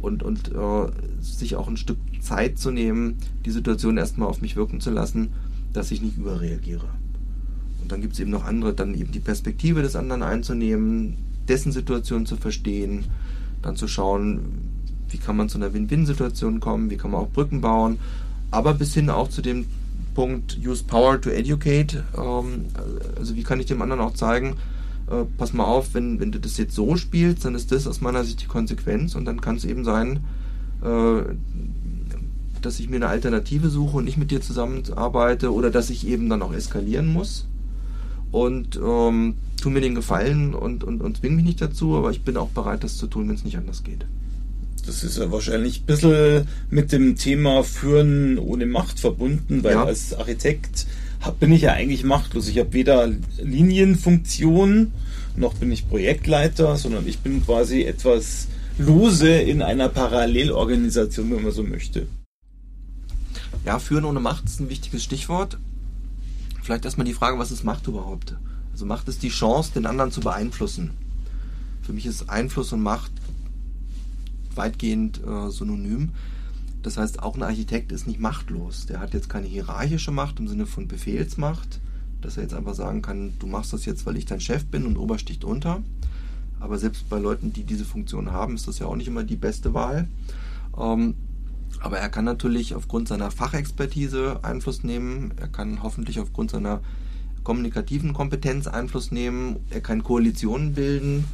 [0.00, 4.56] und, und äh, sich auch ein Stück Zeit zu nehmen, die Situation erstmal auf mich
[4.56, 5.32] wirken zu lassen,
[5.72, 6.88] dass ich nicht überreagiere.
[7.86, 11.70] Und dann gibt es eben noch andere, dann eben die Perspektive des anderen einzunehmen, dessen
[11.70, 13.04] Situation zu verstehen,
[13.62, 14.40] dann zu schauen,
[15.08, 18.00] wie kann man zu einer Win-Win-Situation kommen, wie kann man auch Brücken bauen,
[18.50, 19.66] aber bis hin auch zu dem
[20.16, 22.02] Punkt Use Power to Educate.
[22.18, 22.64] Ähm,
[23.16, 24.56] also wie kann ich dem anderen auch zeigen,
[25.08, 28.00] äh, pass mal auf, wenn, wenn du das jetzt so spielst, dann ist das aus
[28.00, 30.24] meiner Sicht die Konsequenz und dann kann es eben sein,
[30.82, 31.20] äh,
[32.62, 36.28] dass ich mir eine Alternative suche und nicht mit dir zusammenarbeite oder dass ich eben
[36.28, 37.46] dann auch eskalieren muss
[38.36, 42.20] und ähm, tu mir den Gefallen und, und, und zwing mich nicht dazu, aber ich
[42.20, 44.04] bin auch bereit, das zu tun, wenn es nicht anders geht.
[44.84, 49.84] Das ist ja wahrscheinlich ein bisschen mit dem Thema Führen ohne Macht verbunden, weil ja.
[49.84, 50.86] als Architekt
[51.22, 52.46] hab, bin ich ja eigentlich machtlos.
[52.48, 53.10] Ich habe weder
[53.42, 54.92] Linienfunktion
[55.34, 61.52] noch bin ich Projektleiter, sondern ich bin quasi etwas lose in einer Parallelorganisation, wenn man
[61.52, 62.06] so möchte.
[63.64, 65.58] Ja, Führen ohne Macht ist ein wichtiges Stichwort.
[66.66, 68.34] Vielleicht erstmal die Frage, was ist Macht überhaupt?
[68.72, 70.90] Also Macht ist die Chance, den anderen zu beeinflussen.
[71.82, 73.12] Für mich ist Einfluss und Macht
[74.52, 76.10] weitgehend äh, synonym.
[76.82, 78.86] Das heißt, auch ein Architekt ist nicht machtlos.
[78.86, 81.78] Der hat jetzt keine hierarchische Macht im Sinne von Befehlsmacht,
[82.20, 84.86] dass er jetzt einfach sagen kann, du machst das jetzt, weil ich dein Chef bin
[84.86, 85.84] und Ober sticht unter.
[86.58, 89.36] Aber selbst bei Leuten, die diese Funktion haben, ist das ja auch nicht immer die
[89.36, 90.08] beste Wahl.
[90.76, 91.14] Ähm,
[91.80, 95.32] aber er kann natürlich aufgrund seiner Fachexpertise Einfluss nehmen.
[95.36, 96.80] Er kann hoffentlich aufgrund seiner
[97.44, 99.60] kommunikativen Kompetenz Einfluss nehmen.
[99.70, 101.24] Er kann Koalitionen bilden.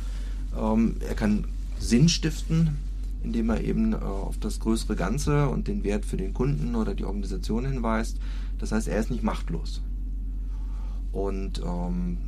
[0.59, 1.47] Ähm, er kann
[1.79, 2.77] Sinn stiften,
[3.25, 6.95] indem er eben äh, auf das größere Ganze und den Wert für den Kunden oder
[6.95, 8.18] die Organisation hinweist.
[8.59, 9.81] Das heißt, er ist nicht machtlos.
[11.12, 12.18] Und ähm,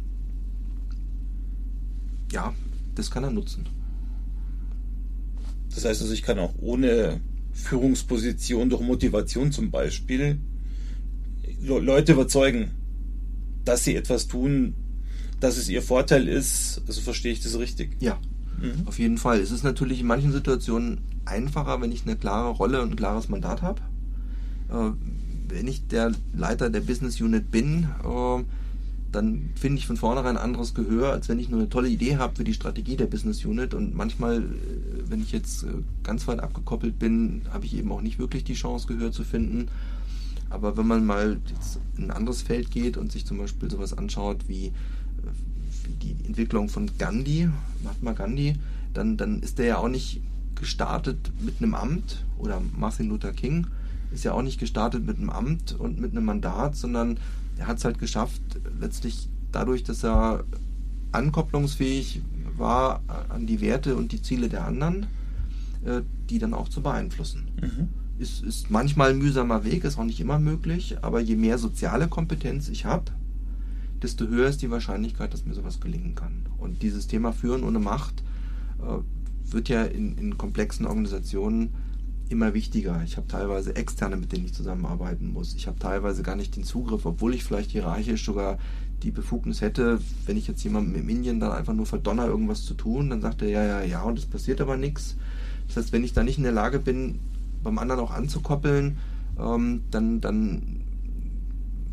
[2.33, 2.55] ja,
[2.95, 3.67] das kann er nutzen.
[5.75, 7.21] Das heißt also, ich kann auch ohne
[7.55, 10.39] Führungsposition durch Motivation zum Beispiel
[11.63, 12.73] Leute überzeugen,
[13.65, 14.75] dass sie etwas tun,
[15.41, 16.83] dass es ihr Vorteil ist.
[16.87, 17.97] Also verstehe ich das richtig?
[18.01, 18.19] Ja,
[18.61, 18.87] mhm.
[18.87, 19.41] auf jeden Fall.
[19.41, 23.29] Es ist natürlich in manchen Situationen einfacher, wenn ich eine klare Rolle und ein klares
[23.29, 23.81] Mandat habe.
[24.71, 24.91] Äh,
[25.49, 28.43] wenn ich der Leiter der Business Unit bin, äh,
[29.15, 32.37] dann finde ich von vornherein anderes Gehör, als wenn ich nur eine tolle Idee habe
[32.37, 33.75] für die Strategie der Business Unit.
[33.75, 34.43] Und manchmal, äh,
[35.09, 35.69] wenn ich jetzt äh,
[36.03, 39.69] ganz weit abgekoppelt bin, habe ich eben auch nicht wirklich die Chance, Gehör zu finden.
[40.51, 43.97] Aber wenn man mal jetzt in ein anderes Feld geht und sich zum Beispiel sowas
[43.97, 44.73] anschaut wie, äh,
[46.03, 47.49] die Entwicklung von Gandhi,
[47.83, 48.55] Mahatma Gandhi,
[48.93, 50.21] dann, dann ist der ja auch nicht
[50.55, 53.67] gestartet mit einem Amt oder Martin Luther King
[54.15, 57.19] ist ja auch nicht gestartet mit einem Amt und mit einem Mandat, sondern
[57.59, 58.43] er hat es halt geschafft,
[58.79, 60.45] letztlich dadurch, dass er
[61.13, 62.23] ankopplungsfähig
[62.57, 65.07] war an die Werte und die Ziele der anderen,
[65.85, 67.49] äh, die dann auch zu beeinflussen.
[67.61, 67.89] Mhm.
[68.19, 72.07] Ist, ist manchmal ein mühsamer Weg, ist auch nicht immer möglich, aber je mehr soziale
[72.07, 73.11] Kompetenz ich habe,
[74.03, 76.47] desto höher ist die Wahrscheinlichkeit, dass mir sowas gelingen kann.
[76.59, 78.23] Und dieses Thema Führen ohne Macht
[78.81, 81.75] äh, wird ja in, in komplexen Organisationen
[82.29, 83.03] immer wichtiger.
[83.05, 85.55] Ich habe teilweise Externe, mit denen ich zusammenarbeiten muss.
[85.55, 88.59] Ich habe teilweise gar nicht den Zugriff, obwohl ich vielleicht hierarchisch sogar
[89.03, 92.75] die Befugnis hätte, wenn ich jetzt jemandem im Indien dann einfach nur verdonner, irgendwas zu
[92.75, 95.17] tun, dann sagt er ja, ja, ja, und es passiert aber nichts.
[95.67, 97.19] Das heißt, wenn ich da nicht in der Lage bin,
[97.63, 98.99] beim anderen auch anzukoppeln,
[99.39, 100.81] ähm, dann, dann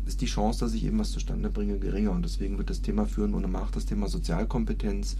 [0.06, 2.12] ist die Chance, dass ich eben was zustande bringe, geringer.
[2.12, 5.16] Und deswegen wird das Thema Führen ohne Macht, das Thema Sozialkompetenz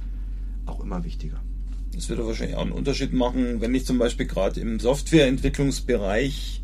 [0.67, 1.41] auch immer wichtiger.
[1.95, 6.63] Das würde wahrscheinlich auch einen Unterschied machen, wenn ich zum Beispiel gerade im Softwareentwicklungsbereich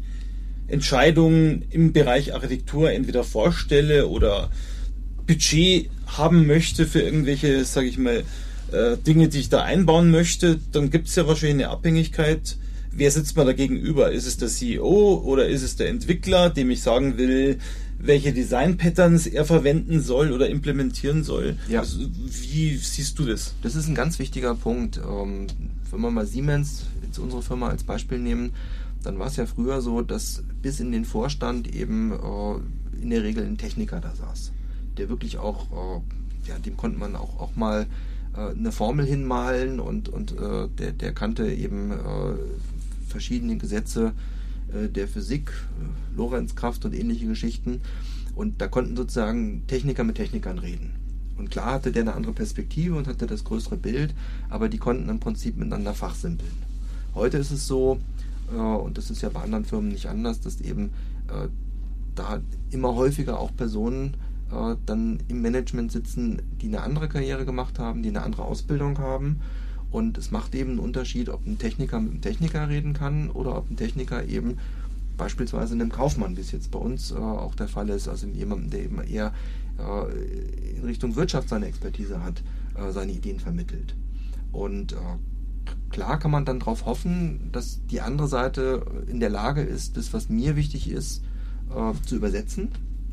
[0.69, 4.51] Entscheidungen im Bereich Architektur entweder vorstelle oder
[5.27, 8.25] Budget haben möchte für irgendwelche, sage ich mal,
[8.73, 12.57] äh, Dinge, die ich da einbauen möchte, dann gibt es ja wahrscheinlich eine Abhängigkeit.
[12.93, 14.11] Wer sitzt mir da gegenüber?
[14.11, 17.59] Ist es der CEO oder ist es der Entwickler, dem ich sagen will,
[17.99, 21.57] welche Design-Patterns er verwenden soll oder implementieren soll.
[21.69, 21.81] Ja.
[21.81, 23.55] Also, wie siehst du das?
[23.63, 24.99] Das ist ein ganz wichtiger Punkt.
[24.99, 25.49] Ähm,
[25.91, 28.53] wenn wir mal Siemens, jetzt unsere Firma als Beispiel nehmen,
[29.03, 33.23] dann war es ja früher so, dass bis in den Vorstand eben äh, in der
[33.23, 34.53] Regel ein Techniker da saß,
[34.97, 37.87] der wirklich auch, äh, ja, dem konnte man auch, auch mal
[38.37, 40.35] äh, eine Formel hinmalen und, und
[40.79, 41.93] der, der kannte eben
[43.09, 44.13] verschiedene Gesetze
[44.88, 47.81] der Physik, äh, Lorenzkraft und ähnliche Geschichten.
[48.35, 50.92] Und da konnten sozusagen Techniker mit Technikern reden.
[51.37, 54.14] Und klar hatte der eine andere Perspektive und hatte das größere Bild,
[54.48, 56.50] aber die konnten im Prinzip miteinander fachsimpeln.
[57.14, 57.98] Heute ist es so,
[58.52, 60.90] äh, und das ist ja bei anderen Firmen nicht anders, dass eben
[62.14, 64.16] da immer häufiger auch Personen
[64.87, 69.40] dann im Management sitzen, die eine andere Karriere gemacht haben, die eine andere Ausbildung haben
[69.90, 73.57] und es macht eben einen Unterschied, ob ein Techniker mit einem Techniker reden kann oder
[73.57, 74.59] ob ein Techniker eben
[75.16, 78.70] beispielsweise einem Kaufmann, wie es jetzt bei uns äh, auch der Fall ist, also jemandem,
[78.70, 79.33] der eben eher
[79.79, 82.42] äh, in Richtung Wirtschaft seine Expertise hat,
[82.74, 83.94] äh, seine Ideen vermittelt.
[84.53, 84.96] Und äh,
[85.90, 90.12] klar kann man dann darauf hoffen, dass die andere Seite in der Lage ist, das,
[90.12, 91.22] was mir wichtig ist,
[91.74, 92.68] äh, zu übersetzen.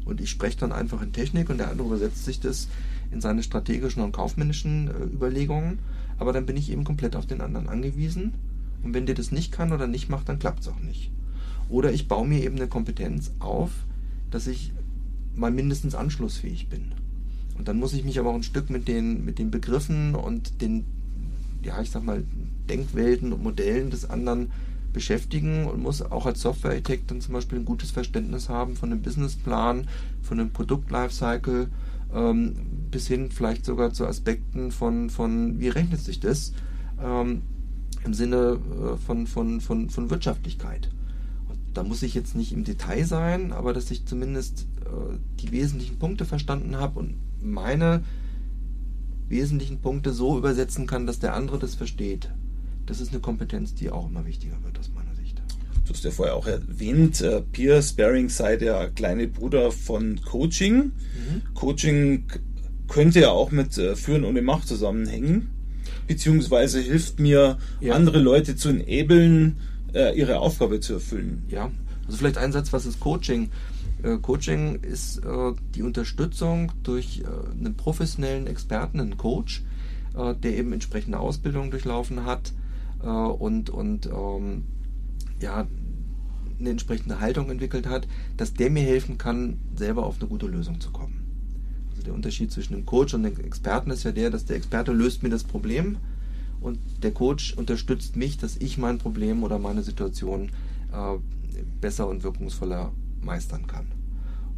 [0.05, 2.67] Und ich spreche dann einfach in Technik und der andere übersetzt sich das
[3.11, 5.79] in seine strategischen und kaufmännischen äh, Überlegungen
[6.17, 8.33] aber dann bin ich eben komplett auf den anderen angewiesen.
[8.83, 11.11] Und wenn der das nicht kann oder nicht macht, dann klappt es auch nicht.
[11.69, 13.71] Oder ich baue mir eben eine Kompetenz auf,
[14.31, 14.71] dass ich
[15.35, 16.91] mal mindestens anschlussfähig bin.
[17.57, 20.61] Und dann muss ich mich aber auch ein Stück mit den, mit den Begriffen und
[20.61, 20.85] den,
[21.63, 22.23] ja, ich sag mal,
[22.69, 24.51] Denkwelten und Modellen des anderen
[24.93, 29.01] beschäftigen und muss auch als Software-Architekt dann zum Beispiel ein gutes Verständnis haben von einem
[29.01, 29.87] Businessplan,
[30.21, 31.67] von einem Produkt-Lifecycle
[32.15, 32.53] ähm,
[32.89, 36.53] bis hin vielleicht sogar zu Aspekten von, von wie rechnet sich das?
[37.03, 37.41] Ähm,
[38.03, 40.89] im Sinne äh, von, von, von, von Wirtschaftlichkeit.
[41.49, 45.51] Und da muss ich jetzt nicht im Detail sein, aber dass ich zumindest äh, die
[45.51, 48.03] wesentlichen Punkte verstanden habe und meine
[49.27, 52.31] wesentlichen Punkte so übersetzen kann, dass der andere das versteht.
[52.85, 55.04] Das ist eine Kompetenz, die auch immer wichtiger wird meiner Sicht.
[55.85, 60.77] Du hast ja vorher auch erwähnt, äh, Peer Sparing sei der kleine Bruder von Coaching.
[60.85, 61.41] Mhm.
[61.53, 62.25] Coaching
[62.87, 65.49] könnte ja auch mit äh, Führen ohne Macht zusammenhängen,
[66.07, 67.93] beziehungsweise hilft mir, ja.
[67.93, 69.57] andere Leute zu enablen,
[69.93, 71.43] äh, ihre Aufgabe zu erfüllen.
[71.49, 71.71] Ja,
[72.05, 73.51] also vielleicht ein Satz, was ist Coaching?
[74.03, 79.63] Äh, Coaching ist äh, die Unterstützung durch äh, einen professionellen Experten, einen Coach,
[80.17, 82.53] der eben entsprechende Ausbildung durchlaufen hat
[83.01, 84.63] und, und ähm,
[85.41, 85.67] ja,
[86.59, 90.79] eine entsprechende Haltung entwickelt hat, dass der mir helfen kann, selber auf eine gute Lösung
[90.79, 91.21] zu kommen.
[91.91, 94.91] Also der Unterschied zwischen dem Coach und dem Experten ist ja der, dass der Experte
[94.91, 95.97] löst mir das Problem
[96.61, 100.49] und der Coach unterstützt mich, dass ich mein Problem oder meine Situation
[100.91, 101.17] äh,
[101.81, 103.87] besser und wirkungsvoller meistern kann.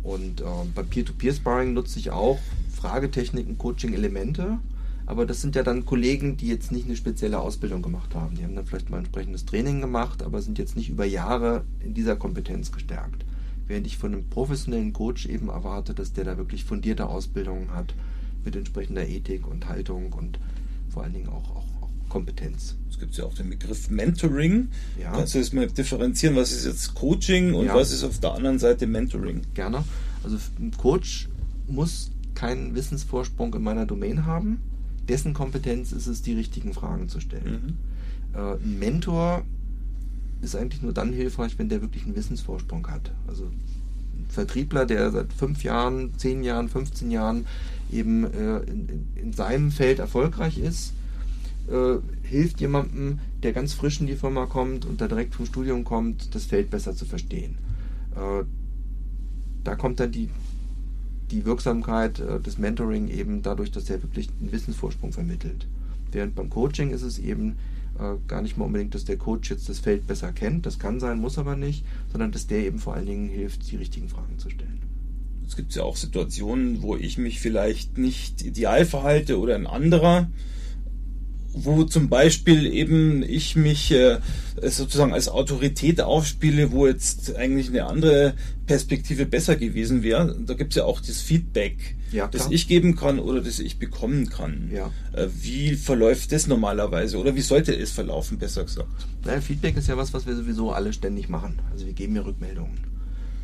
[0.03, 2.39] Und äh, beim Peer-to-Peer-Sparring nutze ich auch
[2.73, 4.59] Fragetechniken, Coaching-Elemente.
[5.07, 8.35] Aber das sind ja dann Kollegen, die jetzt nicht eine spezielle Ausbildung gemacht haben.
[8.35, 11.93] Die haben dann vielleicht mal entsprechendes Training gemacht, aber sind jetzt nicht über Jahre in
[11.93, 13.25] dieser Kompetenz gestärkt.
[13.67, 17.93] Während ich von einem professionellen Coach eben erwarte, dass der da wirklich fundierte Ausbildungen hat
[18.43, 20.39] mit entsprechender Ethik und Haltung und
[20.89, 21.65] vor allen Dingen auch, auch
[22.09, 22.75] Kompetenz.
[22.89, 24.69] Es gibt ja auch den Begriff Mentoring.
[24.99, 25.11] Ja.
[25.11, 27.75] Kannst du jetzt mal differenzieren, was ist jetzt Coaching und ja.
[27.75, 29.41] was ist auf der anderen Seite Mentoring?
[29.53, 29.83] Gerne.
[30.23, 31.29] Also ein Coach
[31.67, 34.59] muss keinen Wissensvorsprung in meiner Domain haben.
[35.07, 37.77] Dessen Kompetenz ist es, die richtigen Fragen zu stellen.
[38.33, 38.39] Mhm.
[38.39, 39.43] Äh, ein Mentor
[40.41, 43.11] ist eigentlich nur dann hilfreich, wenn der wirklich einen Wissensvorsprung hat.
[43.27, 47.45] Also ein Vertriebler, der seit fünf Jahren, zehn Jahren, 15 Jahren
[47.91, 50.93] eben äh, in, in, seinem Feld erfolgreich ist,
[51.69, 55.83] äh, hilft jemandem, der ganz frisch in die Firma kommt und da direkt vom Studium
[55.83, 57.57] kommt, das Feld besser zu verstehen.
[58.15, 58.43] Äh,
[59.63, 60.29] da kommt dann die,
[61.31, 65.67] die Wirksamkeit äh, des Mentoring eben dadurch, dass er wirklich einen Wissensvorsprung vermittelt.
[66.11, 67.57] Während beim Coaching ist es eben
[67.99, 70.99] äh, gar nicht mal unbedingt, dass der Coach jetzt das Feld besser kennt, das kann
[70.99, 74.37] sein, muss aber nicht, sondern dass der eben vor allen Dingen hilft, die richtigen Fragen
[74.37, 74.81] zu stellen.
[75.47, 80.29] Es gibt ja auch Situationen, wo ich mich vielleicht nicht ideal verhalte oder ein anderer
[81.63, 84.19] wo zum Beispiel eben ich mich äh,
[84.61, 88.33] sozusagen als Autorität aufspiele, wo jetzt eigentlich eine andere
[88.65, 90.35] Perspektive besser gewesen wäre.
[90.45, 93.79] Da gibt es ja auch das Feedback, ja, das ich geben kann oder das ich
[93.79, 94.71] bekommen kann.
[94.73, 94.91] Ja.
[95.13, 99.07] Äh, wie verläuft das normalerweise oder wie sollte es verlaufen, besser gesagt?
[99.25, 101.59] Naja, Feedback ist ja was, was wir sowieso alle ständig machen.
[101.71, 102.77] Also wir geben ja Rückmeldungen.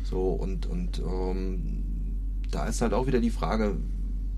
[0.04, 1.84] So und, und ähm,
[2.50, 3.76] da ist halt auch wieder die Frage,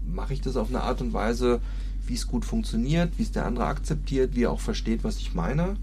[0.06, 1.60] mache ich das auf eine Art und Weise,
[2.08, 5.34] wie es gut funktioniert, wie es der andere akzeptiert, wie er auch versteht, was ich
[5.34, 5.76] meine?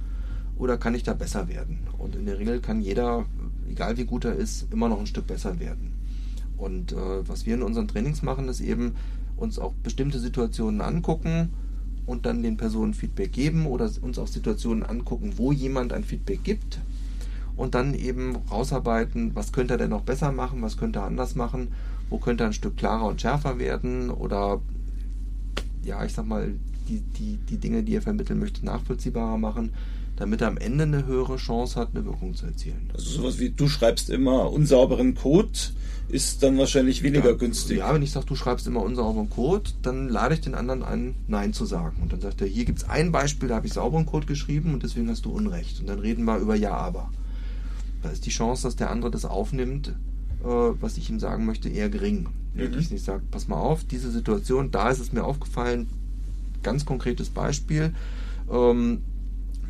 [0.58, 1.80] Oder kann ich da besser werden?
[1.98, 3.26] Und in der Regel kann jeder,
[3.70, 5.94] egal wie gut er ist, immer noch ein Stück besser werden.
[6.58, 8.94] Und äh, was wir in unseren Trainings machen, ist eben
[9.36, 11.50] uns auch bestimmte Situationen angucken
[12.06, 16.44] und dann den Personen Feedback geben oder uns auch Situationen angucken, wo jemand ein Feedback
[16.44, 16.80] gibt
[17.56, 21.36] und dann eben rausarbeiten, was könnte er denn noch besser machen, was könnte er anders
[21.36, 21.70] machen,
[22.10, 24.62] wo könnte er ein Stück klarer und schärfer werden oder
[25.84, 26.54] ja, ich sag mal,
[26.88, 29.72] die, die, die Dinge, die er vermitteln möchte, nachvollziehbarer machen,
[30.16, 32.90] damit er am Ende eine höhere Chance hat, eine Wirkung zu erzielen.
[32.94, 35.58] Also sowas wie du schreibst immer unsauberen Code
[36.10, 37.80] ist dann wahrscheinlich weniger ja, günstig.
[37.80, 41.16] Ja, wenn ich sage, du schreibst immer unsauberen Code, dann lade ich den anderen ein,
[41.28, 41.98] Nein zu sagen.
[42.02, 44.74] Und dann sagt er, hier gibt es ein Beispiel, da habe ich sauberen Code geschrieben
[44.74, 45.80] und deswegen hast du Unrecht.
[45.80, 47.10] Und dann reden wir über Ja, aber.
[48.04, 49.94] Da ist die Chance, dass der andere das aufnimmt,
[50.44, 52.28] was ich ihm sagen möchte, eher gering.
[52.56, 55.88] Wenn ich nicht sage, pass mal auf, diese Situation, da ist es mir aufgefallen,
[56.62, 57.94] ganz konkretes Beispiel.
[58.52, 59.02] Ähm,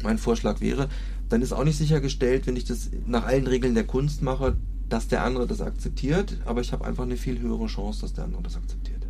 [0.04, 0.90] mein Vorschlag wäre,
[1.30, 4.58] dann ist auch nicht sichergestellt, wenn ich das nach allen Regeln der Kunst mache,
[4.90, 8.26] dass der andere das akzeptiert, aber ich habe einfach eine viel höhere Chance, dass der
[8.26, 9.08] andere das akzeptiert.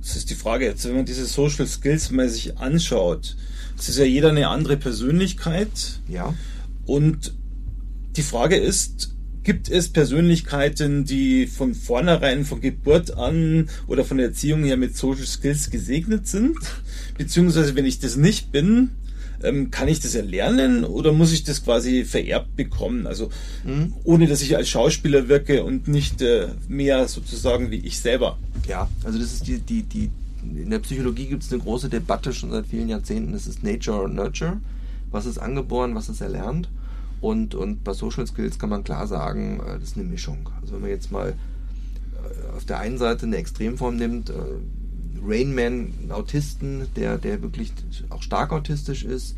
[0.00, 3.36] Das ist die Frage jetzt, wenn man diese Social Skills sich anschaut.
[3.78, 6.00] Es ist ja jeder eine andere Persönlichkeit.
[6.08, 6.34] Ja.
[6.86, 7.34] Und
[8.16, 14.26] die Frage ist, Gibt es Persönlichkeiten, die von vornherein, von Geburt an oder von der
[14.26, 16.58] Erziehung her mit Social Skills gesegnet sind?
[17.16, 18.90] Beziehungsweise, wenn ich das nicht bin,
[19.42, 23.06] ähm, kann ich das erlernen oder muss ich das quasi vererbt bekommen?
[23.06, 23.30] Also
[23.64, 23.94] mhm.
[24.04, 28.38] ohne dass ich als Schauspieler wirke und nicht äh, mehr sozusagen wie ich selber.
[28.68, 30.10] Ja, also das ist die, die, die,
[30.42, 34.02] in der Psychologie gibt es eine große Debatte schon seit vielen Jahrzehnten, das ist Nature
[34.02, 34.60] und Nurture.
[35.10, 36.68] Was ist angeboren, was ist erlernt?
[37.20, 40.48] Und, und bei Social Skills kann man klar sagen, äh, das ist eine Mischung.
[40.60, 44.34] Also wenn man jetzt mal äh, auf der einen Seite eine Extremform nimmt, äh,
[45.22, 47.72] Rainman, einen Autisten, der, der wirklich
[48.08, 49.36] auch stark autistisch ist,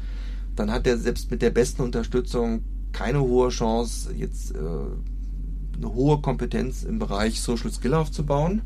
[0.55, 6.85] dann hat er selbst mit der besten Unterstützung keine hohe Chance, jetzt eine hohe Kompetenz
[6.85, 8.61] im Bereich Social Skill aufzubauen.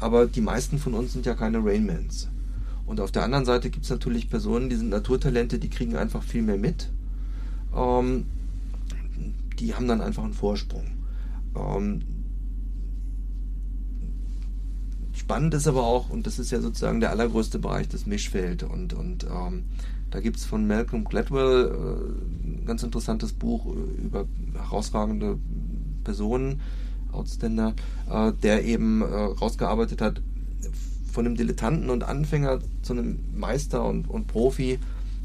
[0.00, 2.28] Aber die meisten von uns sind ja keine Rainmans.
[2.86, 6.22] Und auf der anderen Seite gibt es natürlich Personen, die sind Naturtalente, die kriegen einfach
[6.22, 6.90] viel mehr mit.
[7.74, 8.26] Ähm,
[9.58, 10.86] die haben dann einfach einen Vorsprung.
[11.56, 12.02] Ähm,
[15.12, 18.62] spannend ist aber auch, und das ist ja sozusagen der allergrößte Bereich, das Mischfeld.
[18.62, 19.64] Und, und ähm,
[20.10, 25.38] da gibt es von Malcolm Gladwell äh, ein ganz interessantes Buch äh, über herausragende
[26.04, 26.60] Personen,
[27.12, 27.74] Outstander,
[28.10, 30.20] äh, der eben äh, rausgearbeitet hat,
[31.10, 34.80] von einem Dilettanten und Anfänger zu einem Meister und, und Profi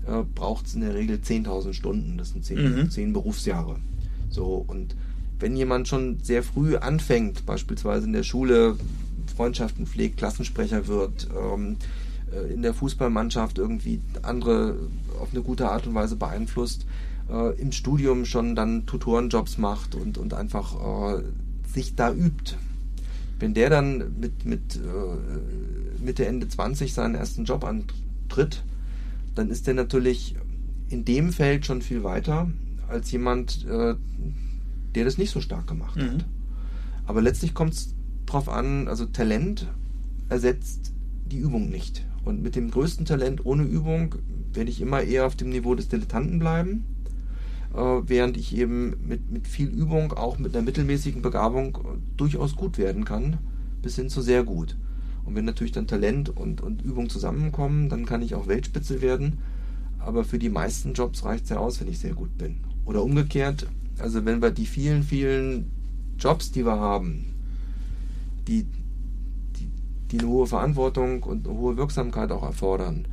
[0.09, 2.17] äh, braucht es in der Regel 10.000 Stunden.
[2.17, 2.89] Das sind 10, mhm.
[2.89, 3.77] 10 Berufsjahre.
[4.29, 4.95] So, und
[5.39, 8.77] wenn jemand schon sehr früh anfängt, beispielsweise in der Schule
[9.35, 11.77] Freundschaften pflegt, Klassensprecher wird, ähm,
[12.33, 14.75] äh, in der Fußballmannschaft irgendwie andere
[15.19, 16.85] auf eine gute Art und Weise beeinflusst,
[17.31, 21.23] äh, im Studium schon dann Tutorenjobs macht und, und einfach äh,
[21.73, 22.55] sich da übt.
[23.39, 28.63] Wenn der dann mit, mit äh, Mitte, Ende 20 seinen ersten Job antritt,
[29.35, 30.35] dann ist der natürlich
[30.89, 32.49] in dem Feld schon viel weiter
[32.87, 33.95] als jemand, äh,
[34.95, 36.11] der das nicht so stark gemacht mhm.
[36.11, 36.25] hat.
[37.05, 39.67] Aber letztlich kommt es drauf an, also Talent
[40.29, 40.93] ersetzt
[41.25, 42.05] die Übung nicht.
[42.25, 44.15] Und mit dem größten Talent ohne Übung
[44.53, 46.85] werde ich immer eher auf dem Niveau des Dilettanten bleiben,
[47.73, 51.77] äh, während ich eben mit, mit viel Übung, auch mit einer mittelmäßigen Begabung,
[52.17, 53.37] durchaus gut werden kann,
[53.81, 54.75] bis hin zu sehr gut.
[55.29, 59.37] Und wenn natürlich dann Talent und, und Übung zusammenkommen, dann kann ich auch Weltspitze werden.
[59.99, 62.55] Aber für die meisten Jobs reicht es ja aus, wenn ich sehr gut bin.
[62.83, 63.67] Oder umgekehrt,
[63.99, 65.69] also wenn wir die vielen, vielen
[66.17, 67.25] Jobs, die wir haben,
[68.47, 68.65] die,
[69.59, 69.69] die,
[70.09, 73.05] die eine hohe Verantwortung und eine hohe Wirksamkeit auch erfordern,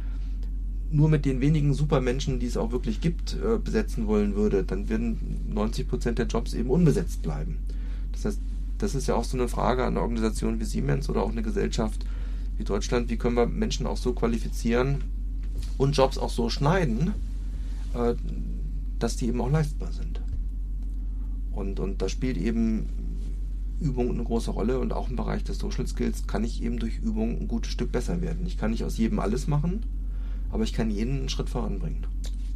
[0.90, 4.88] nur mit den wenigen Supermenschen, die es auch wirklich gibt, äh, besetzen wollen würde, dann
[4.88, 7.58] würden 90 Prozent der Jobs eben unbesetzt bleiben.
[8.12, 8.40] Das heißt,
[8.78, 11.42] das ist ja auch so eine Frage an eine Organisation wie Siemens oder auch eine
[11.42, 12.04] Gesellschaft
[12.58, 13.10] wie Deutschland.
[13.10, 15.02] Wie können wir Menschen auch so qualifizieren
[15.78, 17.14] und Jobs auch so schneiden,
[17.94, 18.14] äh,
[18.98, 20.20] dass die eben auch leistbar sind?
[21.52, 22.86] Und, und da spielt eben
[23.80, 26.98] Übung eine große Rolle und auch im Bereich des Social Skills kann ich eben durch
[26.98, 28.46] Übung ein gutes Stück besser werden.
[28.46, 29.82] Ich kann nicht aus jedem alles machen,
[30.50, 32.06] aber ich kann jeden einen Schritt voranbringen.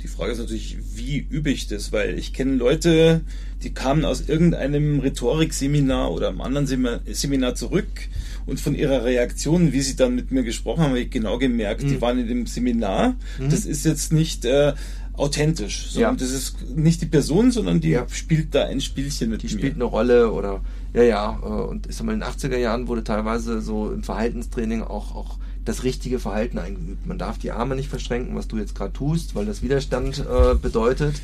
[0.02, 1.92] Die Frage ist natürlich, wie übe ich das?
[1.92, 3.20] Weil ich kenne Leute,
[3.62, 6.66] die kamen aus irgendeinem Rhetorikseminar oder einem anderen
[7.06, 8.08] Seminar zurück
[8.46, 11.82] und von ihrer Reaktion, wie sie dann mit mir gesprochen haben, habe ich genau gemerkt,
[11.82, 11.88] mhm.
[11.88, 13.14] die waren in dem Seminar.
[13.38, 13.50] Mhm.
[13.50, 14.72] Das ist jetzt nicht äh,
[15.12, 16.20] authentisch, sondern ja.
[16.20, 18.06] das ist nicht die Person, sondern die ja.
[18.08, 19.52] spielt da ein Spielchen mit Die mir.
[19.52, 20.62] spielt eine Rolle oder
[20.94, 21.38] ja, ja.
[21.42, 25.14] Äh, und ich sag mal, in den 80er Jahren wurde teilweise so im Verhaltenstraining auch,
[25.14, 27.06] auch das richtige Verhalten eingeübt.
[27.06, 30.54] Man darf die Arme nicht verschränken, was du jetzt gerade tust, weil das Widerstand äh,
[30.54, 31.20] bedeutet.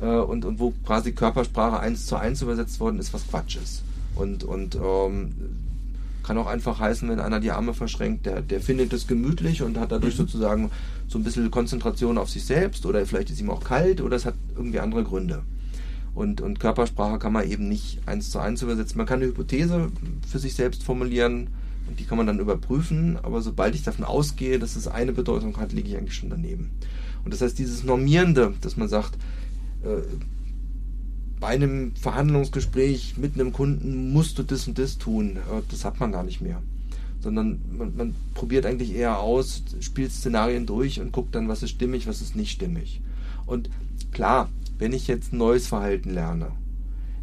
[0.00, 3.82] Äh, und, und wo quasi Körpersprache eins zu eins übersetzt worden ist, was Quatsch ist.
[4.14, 5.32] Und, und ähm,
[6.22, 9.78] kann auch einfach heißen, wenn einer die Arme verschränkt, der, der findet es gemütlich und
[9.78, 10.18] hat dadurch mhm.
[10.18, 10.70] sozusagen
[11.08, 14.26] so ein bisschen Konzentration auf sich selbst oder vielleicht ist ihm auch kalt oder es
[14.26, 15.42] hat irgendwie andere Gründe.
[16.14, 18.98] Und, und Körpersprache kann man eben nicht eins zu eins übersetzen.
[18.98, 19.90] Man kann eine Hypothese
[20.28, 21.48] für sich selbst formulieren,
[21.88, 25.56] und die kann man dann überprüfen, aber sobald ich davon ausgehe, dass es eine Bedeutung
[25.56, 26.70] hat, liege ich eigentlich schon daneben.
[27.24, 29.16] Und das heißt, dieses Normierende, dass man sagt,
[29.82, 30.02] äh,
[31.40, 35.98] bei einem Verhandlungsgespräch mit einem Kunden musst du das und das tun, äh, das hat
[35.98, 36.62] man gar nicht mehr.
[37.20, 41.70] Sondern man, man probiert eigentlich eher aus, spielt Szenarien durch und guckt dann, was ist
[41.70, 43.00] stimmig, was ist nicht stimmig.
[43.46, 43.68] Und
[44.12, 46.52] klar, wenn ich jetzt ein neues Verhalten lerne,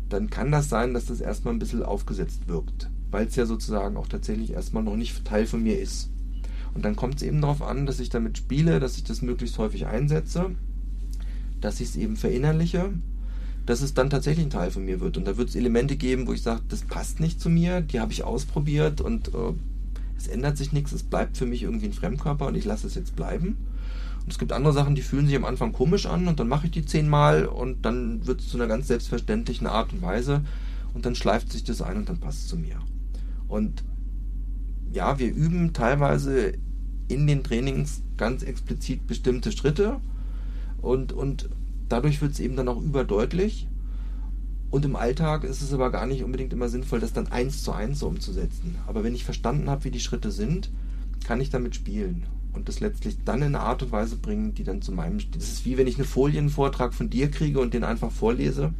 [0.10, 3.98] dann kann das sein, dass das erstmal ein bisschen aufgesetzt wirkt weil es ja sozusagen
[3.98, 6.10] auch tatsächlich erstmal noch nicht Teil von mir ist.
[6.74, 9.58] Und dann kommt es eben darauf an, dass ich damit spiele, dass ich das möglichst
[9.58, 10.52] häufig einsetze,
[11.60, 12.92] dass ich es eben verinnerliche,
[13.65, 15.17] dass es dann tatsächlich ein Teil von mir wird.
[15.17, 18.00] Und da wird es Elemente geben, wo ich sage, das passt nicht zu mir, die
[18.00, 19.54] habe ich ausprobiert und äh,
[20.17, 22.96] es ändert sich nichts, es bleibt für mich irgendwie ein Fremdkörper und ich lasse es
[22.96, 23.58] jetzt bleiben.
[24.21, 26.65] Und es gibt andere Sachen, die fühlen sich am Anfang komisch an und dann mache
[26.65, 30.42] ich die zehnmal und dann wird es zu einer ganz selbstverständlichen Art und Weise
[30.94, 32.77] und dann schleift sich das ein und dann passt es zu mir.
[33.48, 33.83] Und
[34.91, 36.54] ja, wir üben teilweise
[37.08, 40.00] in den Trainings ganz explizit bestimmte Schritte
[40.81, 41.50] und, und
[41.89, 43.67] dadurch wird es eben dann auch überdeutlich.
[44.69, 47.71] Und im Alltag ist es aber gar nicht unbedingt immer sinnvoll, das dann eins zu
[47.71, 48.75] eins so umzusetzen.
[48.85, 50.69] Aber wenn ich verstanden habe, wie die Schritte sind,
[51.25, 52.25] kann ich damit spielen
[52.58, 55.19] und das letztlich dann in eine Art und Weise bringen, die dann zu meinem.
[55.31, 58.73] Das ist wie wenn ich einen Folienvortrag von dir kriege und den einfach vorlese,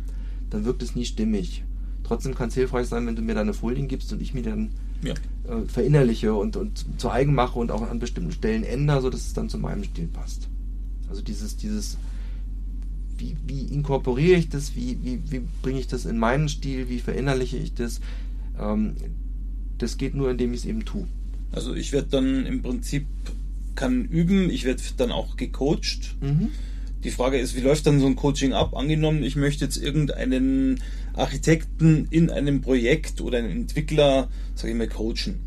[0.50, 1.64] dann wirkt es nie stimmig.
[2.08, 4.70] Trotzdem kann es hilfreich sein, wenn du mir deine Folien gibst und ich mir dann
[5.04, 5.14] ja.
[5.14, 9.34] äh, verinnerliche und, und zu eigen mache und auch an bestimmten Stellen ändere, sodass es
[9.34, 10.48] dann zu meinem Stil passt.
[11.10, 11.98] Also dieses, dieses,
[13.18, 17.00] wie, wie inkorporiere ich das, wie, wie, wie bringe ich das in meinen Stil, wie
[17.00, 18.00] verinnerliche ich das,
[18.58, 18.96] ähm,
[19.78, 21.08] das geht nur, indem ich es eben tue.
[21.52, 23.06] Also ich werde dann im Prinzip
[23.76, 26.16] kann üben, ich werde dann auch gecoacht.
[26.22, 26.50] Mhm.
[27.04, 28.76] Die Frage ist, wie läuft dann so ein Coaching ab?
[28.76, 30.82] Angenommen, ich möchte jetzt irgendeinen
[31.14, 35.40] Architekten in einem Projekt oder einen Entwickler, sage ich mal, coachen.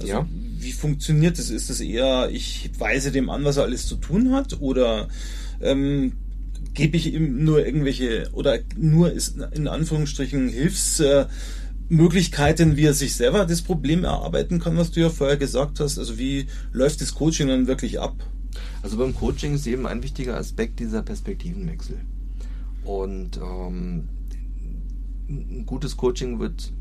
[0.00, 0.26] Also ja.
[0.58, 1.50] wie funktioniert das?
[1.50, 4.60] Ist das eher, ich weise dem an, was er alles zu tun hat?
[4.60, 5.08] Oder
[5.60, 6.12] ähm,
[6.74, 11.00] gebe ich ihm nur irgendwelche oder nur ist in Anführungsstrichen Hilfs...
[11.00, 11.26] Äh,
[11.88, 15.98] Möglichkeiten, wie er sich selber das Problem erarbeiten kann, was du ja vorher gesagt hast.
[15.98, 18.14] Also wie läuft das Coaching dann wirklich ab?
[18.82, 21.98] Also beim Coaching ist eben ein wichtiger Aspekt dieser Perspektivenwechsel.
[22.84, 24.08] Und ähm,
[25.28, 26.72] ein gutes Coaching wird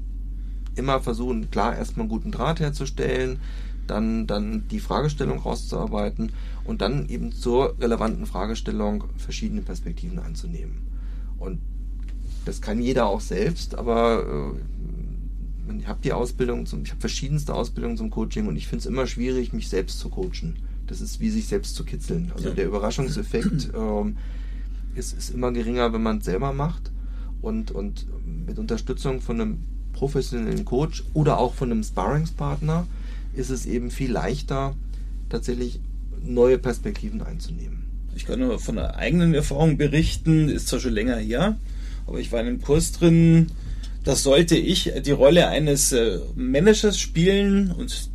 [0.76, 3.40] immer versuchen, klar erstmal einen guten Draht herzustellen,
[3.88, 6.32] dann, dann die Fragestellung rauszuarbeiten
[6.66, 10.82] und dann eben zur relevanten Fragestellung verschiedene Perspektiven anzunehmen.
[11.40, 11.60] Und
[12.46, 14.54] das kann jeder auch selbst, aber
[15.68, 18.82] äh, ich habe die Ausbildung, zum, ich habe verschiedenste Ausbildungen zum Coaching und ich finde
[18.82, 20.56] es immer schwierig, mich selbst zu coachen.
[20.88, 22.32] Das ist wie sich selbst zu kitzeln.
[22.34, 22.56] Also ja.
[22.56, 24.18] der Überraschungseffekt ähm,
[24.96, 26.92] ist, ist immer geringer, wenn man es selber macht
[27.42, 28.06] und, und
[28.48, 29.60] mit Unterstützung von einem
[29.94, 32.88] professionellen Coach oder auch von einem Sparringspartner
[33.34, 34.76] ist es eben viel leichter,
[35.30, 35.80] tatsächlich
[36.24, 37.84] neue Perspektiven einzunehmen.
[38.16, 41.58] Ich kann nur von einer eigenen Erfahrung berichten, ist zwar schon länger her,
[42.08, 43.48] aber ich war in einem Kurs drin,
[44.04, 48.10] das sollte ich die Rolle eines äh, Managers spielen und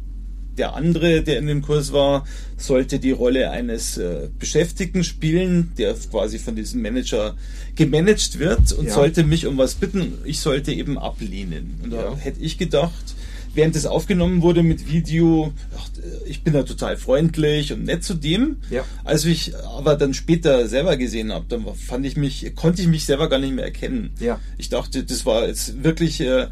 [0.58, 2.26] der andere, der in dem Kurs war,
[2.56, 7.36] sollte die Rolle eines äh, Beschäftigten spielen, der quasi von diesem Manager
[7.74, 8.94] gemanagt wird und ja.
[8.94, 10.18] sollte mich um was bitten.
[10.24, 11.80] Ich sollte eben ablehnen.
[11.82, 12.16] Und da ja.
[12.16, 13.14] hätte ich gedacht,
[13.54, 15.88] während es aufgenommen wurde mit Video, ach,
[16.26, 18.56] ich bin da total freundlich und nett zu dem.
[18.70, 18.84] Ja.
[19.04, 23.04] Als ich aber dann später selber gesehen habe, dann fand ich mich, konnte ich mich
[23.04, 24.10] selber gar nicht mehr erkennen.
[24.20, 24.38] Ja.
[24.58, 26.48] Ich dachte, das war jetzt wirklich, äh,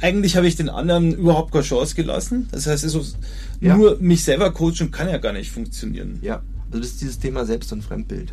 [0.00, 2.48] eigentlich habe ich den anderen überhaupt keine Chance gelassen.
[2.52, 3.04] Das heißt, also,
[3.60, 3.76] ja.
[3.76, 6.18] nur mich selber coachen kann ja gar nicht funktionieren.
[6.22, 8.32] Ja, also das ist dieses Thema Selbst- und Fremdbild.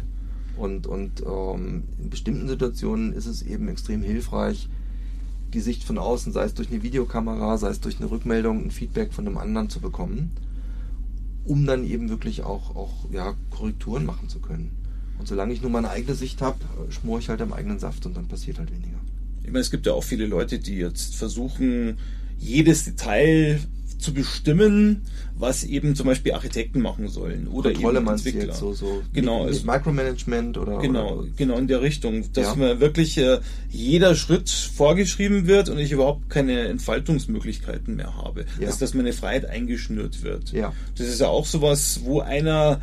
[0.58, 4.70] Und, und ähm, in bestimmten Situationen ist es eben extrem hilfreich,
[5.54, 8.72] die Sicht von außen, sei es durch eine Videokamera, sei es durch eine Rückmeldung, ein
[8.72, 10.32] Feedback von einem anderen zu bekommen,
[11.46, 14.72] um dann eben wirklich auch, auch ja, Korrekturen machen zu können.
[15.18, 16.58] Und solange ich nur meine eigene Sicht habe,
[16.90, 19.00] schmore ich halt am eigenen Saft und dann passiert halt weniger.
[19.46, 21.98] Ich meine, es gibt ja auch viele Leute, die jetzt versuchen,
[22.40, 23.60] jedes Detail
[24.00, 25.02] zu bestimmen,
[25.38, 28.46] was eben zum Beispiel Architekten machen sollen oder Kontrolle eben Entwickler.
[28.46, 31.28] Jetzt so, so genau, mit, mit Micromanagement oder genau, oder?
[31.36, 32.56] genau in der Richtung, dass ja.
[32.56, 33.40] mir wirklich äh,
[33.70, 38.68] jeder Schritt vorgeschrieben wird und ich überhaupt keine Entfaltungsmöglichkeiten mehr habe, ja.
[38.68, 40.52] dass, dass meine Freiheit eingeschnürt wird.
[40.52, 40.74] Ja.
[40.98, 42.82] Das ist ja auch sowas, wo einer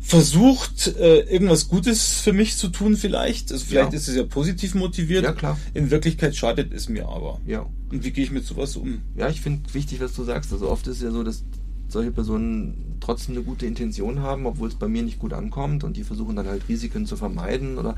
[0.00, 3.52] versucht, äh, irgendwas Gutes für mich zu tun vielleicht.
[3.52, 3.98] Also vielleicht ja.
[3.98, 5.24] ist es ja positiv motiviert.
[5.24, 5.58] Ja, klar.
[5.74, 7.40] In Wirklichkeit schadet es mir aber.
[7.46, 7.66] Ja.
[7.90, 9.02] Und wie gehe ich mit sowas um?
[9.16, 10.52] Ja, ich finde wichtig, was du sagst.
[10.52, 11.44] Also oft ist es ja so, dass
[11.88, 15.96] solche Personen trotzdem eine gute Intention haben, obwohl es bei mir nicht gut ankommt und
[15.96, 17.94] die versuchen dann halt Risiken zu vermeiden oder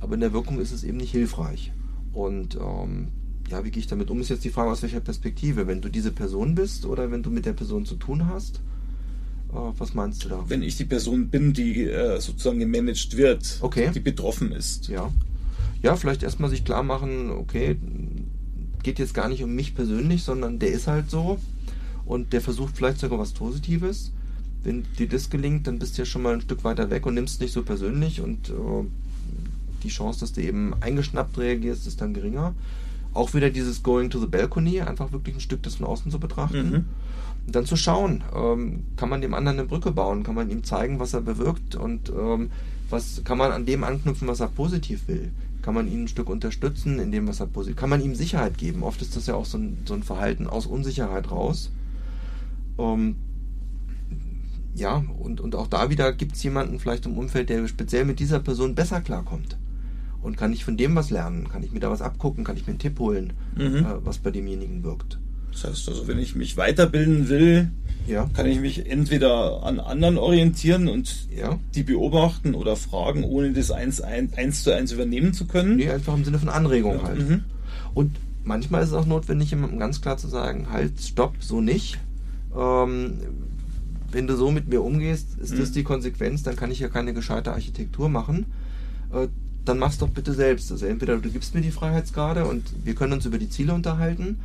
[0.00, 1.72] aber in der Wirkung ist es eben nicht hilfreich.
[2.12, 3.08] Und ähm,
[3.48, 5.68] ja, wie gehe ich damit um, ist jetzt die Frage, aus welcher Perspektive.
[5.68, 8.60] Wenn du diese Person bist oder wenn du mit der Person zu tun hast,
[9.52, 10.44] was meinst du da?
[10.48, 13.90] Wenn ich die Person bin, die äh, sozusagen gemanagt wird, okay.
[13.94, 14.88] die betroffen ist.
[14.88, 15.10] Ja.
[15.82, 17.76] Ja, vielleicht erstmal sich klar machen, okay,
[18.82, 21.38] geht jetzt gar nicht um mich persönlich, sondern der ist halt so
[22.04, 24.12] und der versucht vielleicht sogar was Positives.
[24.62, 27.14] Wenn dir das gelingt, dann bist du ja schon mal ein Stück weiter weg und
[27.14, 28.52] nimmst es nicht so persönlich und äh,
[29.82, 32.54] die Chance, dass du eben eingeschnappt reagierst, ist dann geringer.
[33.14, 36.18] Auch wieder dieses Going to the Balcony, einfach wirklich ein Stück das von außen zu
[36.18, 36.70] betrachten.
[36.70, 36.84] Mhm
[37.46, 41.00] dann zu schauen, ähm, kann man dem anderen eine Brücke bauen, kann man ihm zeigen,
[41.00, 42.50] was er bewirkt und ähm,
[42.88, 45.32] was kann man an dem anknüpfen, was er positiv will.
[45.62, 48.58] Kann man ihn ein Stück unterstützen in dem, was er positiv Kann man ihm Sicherheit
[48.58, 48.82] geben.
[48.82, 51.70] Oft ist das ja auch so ein, so ein Verhalten aus Unsicherheit raus.
[52.78, 53.16] Ähm,
[54.74, 58.18] ja, und, und auch da wieder gibt es jemanden vielleicht im Umfeld, der speziell mit
[58.18, 59.56] dieser Person besser klarkommt.
[60.22, 61.48] Und kann ich von dem was lernen?
[61.48, 62.44] Kann ich mir da was abgucken?
[62.44, 63.76] Kann ich mir einen Tipp holen, mhm.
[63.76, 65.18] äh, was bei demjenigen wirkt?
[65.52, 67.70] Das heißt also, wenn ich mich weiterbilden will,
[68.06, 68.28] ja.
[68.32, 71.58] kann ich mich entweder an anderen orientieren und ja.
[71.74, 75.76] die beobachten oder fragen, ohne das eins, eins, eins zu eins übernehmen zu können.
[75.76, 77.02] Nee, einfach im Sinne von Anregung ja.
[77.02, 77.28] halt.
[77.28, 77.44] Mhm.
[77.94, 81.98] Und manchmal ist es auch notwendig, jemandem ganz klar zu sagen, halt, stopp, so nicht.
[82.56, 83.18] Ähm,
[84.10, 85.58] wenn du so mit mir umgehst, ist mhm.
[85.60, 88.46] das die Konsequenz, dann kann ich ja keine gescheite Architektur machen.
[89.12, 89.28] Äh,
[89.64, 90.72] dann mach's doch bitte selbst.
[90.72, 94.38] Also entweder du gibst mir die Freiheitsgrade und wir können uns über die Ziele unterhalten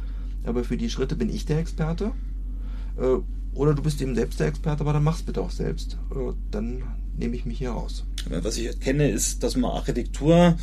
[0.48, 2.12] aber für die Schritte bin ich der Experte.
[2.98, 3.18] Äh,
[3.54, 5.98] oder du bist eben selbst der Experte, aber dann mach's bitte auch selbst.
[6.12, 6.84] Äh, dann
[7.18, 8.06] nehme ich mich hier raus.
[8.30, 10.58] Was ich kenne, ist, dass man Architektur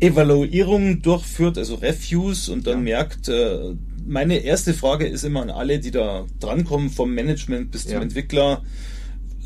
[0.00, 2.96] Evaluierung durchführt, also Reviews und dann ja.
[2.96, 3.74] merkt, äh,
[4.04, 8.02] meine erste Frage ist immer an alle, die da drankommen, vom Management bis zum ja.
[8.02, 8.62] Entwickler,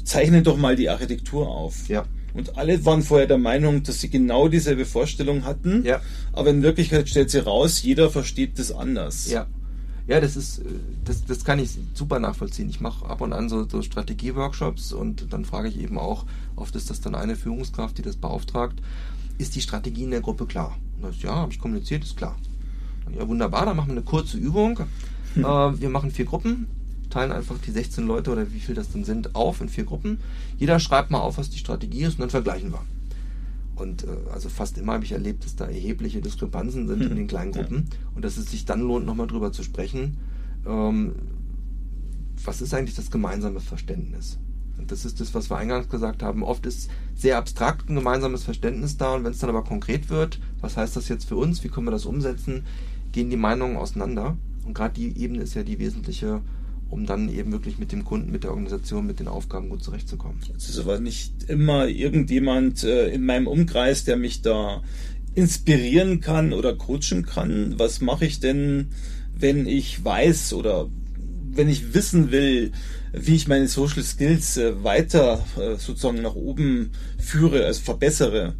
[0.04, 1.88] zeichnen doch mal die Architektur auf.
[1.88, 2.06] Ja.
[2.36, 5.84] Und alle waren vorher der Meinung, dass sie genau dieselbe Vorstellung hatten.
[5.84, 6.00] Ja.
[6.32, 9.30] Aber in Wirklichkeit stellt sie raus, jeder versteht das anders.
[9.30, 9.46] Ja.
[10.06, 10.62] Ja, das ist,
[11.04, 12.68] das, das kann ich super nachvollziehen.
[12.68, 16.76] Ich mache ab und an so, so Strategie-Workshops und dann frage ich eben auch, oft
[16.76, 18.80] ist das dann eine Führungskraft, die das beauftragt,
[19.38, 20.76] ist die Strategie in der Gruppe klar?
[20.96, 22.36] Und das, ja, habe ich kommuniziert, ist klar.
[23.18, 24.78] Ja, wunderbar, dann machen wir eine kurze Übung.
[24.78, 24.86] Hm.
[25.36, 26.66] Äh, wir machen vier Gruppen,
[27.10, 30.18] teilen einfach die 16 Leute oder wie viel das dann sind auf in vier Gruppen.
[30.58, 32.82] Jeder schreibt mal auf, was die Strategie ist und dann vergleichen wir.
[33.76, 37.10] Und äh, also fast immer habe ich erlebt, dass da erhebliche Diskrepanzen sind hm.
[37.10, 37.98] in den kleinen Gruppen ja.
[38.14, 40.16] und dass es sich dann lohnt, nochmal drüber zu sprechen.
[40.66, 41.12] Ähm,
[42.44, 44.38] was ist eigentlich das gemeinsame Verständnis?
[44.78, 46.42] Und das ist das, was wir eingangs gesagt haben.
[46.42, 50.38] Oft ist sehr abstrakt ein gemeinsames Verständnis da und wenn es dann aber konkret wird,
[50.60, 52.64] was heißt das jetzt für uns, wie können wir das umsetzen,
[53.12, 54.36] gehen die Meinungen auseinander.
[54.66, 56.40] Und gerade die Ebene ist ja die wesentliche,
[56.88, 60.38] um dann eben wirklich mit dem Kunden, mit der Organisation, mit den Aufgaben gut zurechtzukommen.
[60.56, 64.82] Es ist aber nicht immer irgendjemand äh, in meinem Umkreis, der mich da
[65.34, 67.74] inspirieren kann oder coachen kann.
[67.78, 68.88] Was mache ich denn,
[69.36, 70.88] wenn ich weiß oder
[71.50, 72.72] wenn ich wissen will,
[73.12, 78.54] wie ich meine Social Skills äh, weiter äh, sozusagen nach oben führe, also verbessere?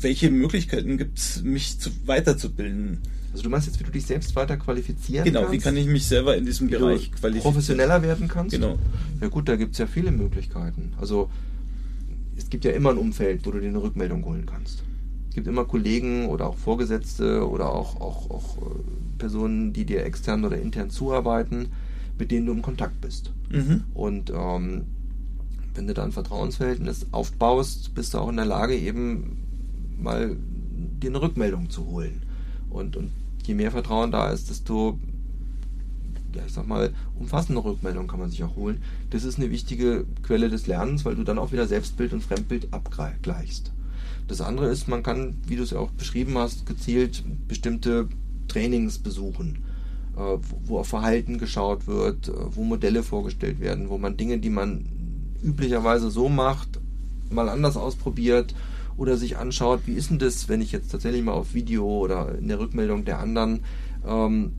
[0.00, 2.98] Welche Möglichkeiten gibt es, mich zu, weiterzubilden?
[3.34, 5.50] Also du meinst jetzt, wie du dich selbst weiter qualifizieren genau, kannst?
[5.50, 7.42] Genau, wie kann ich mich selber in diesem Bereich qualifizieren?
[7.42, 8.54] Professioneller werden kannst?
[8.54, 8.78] Genau.
[9.20, 10.92] Ja gut, da gibt es ja viele Möglichkeiten.
[11.00, 11.28] Also
[12.36, 14.84] es gibt ja immer ein Umfeld, wo du dir eine Rückmeldung holen kannst.
[15.30, 20.04] Es gibt immer Kollegen oder auch Vorgesetzte oder auch, auch, auch äh, Personen, die dir
[20.04, 21.70] extern oder intern zuarbeiten,
[22.16, 23.32] mit denen du im Kontakt bist.
[23.50, 23.82] Mhm.
[23.94, 24.82] Und ähm,
[25.74, 29.38] wenn du da ein Vertrauensverhältnis aufbaust, bist du auch in der Lage, eben
[30.00, 30.36] mal
[31.02, 32.22] dir eine Rückmeldung zu holen.
[32.70, 33.10] Und, und
[33.46, 34.98] je mehr Vertrauen da ist, desto,
[36.34, 38.82] ja, ich sag mal, umfassende Rückmeldungen kann man sich auch holen.
[39.10, 42.72] Das ist eine wichtige Quelle des Lernens, weil du dann auch wieder Selbstbild und Fremdbild
[42.72, 43.72] abgleichst.
[44.26, 48.08] Das andere ist, man kann, wie du es ja auch beschrieben hast, gezielt bestimmte
[48.48, 49.64] Trainings besuchen,
[50.16, 54.50] äh, wo auf Verhalten geschaut wird, äh, wo Modelle vorgestellt werden, wo man Dinge, die
[54.50, 54.86] man
[55.42, 56.80] üblicherweise so macht,
[57.30, 58.54] mal anders ausprobiert
[58.96, 62.36] oder sich anschaut, wie ist denn das, wenn ich jetzt tatsächlich mal auf Video oder
[62.38, 63.60] in der Rückmeldung der anderen
[64.06, 64.52] ähm,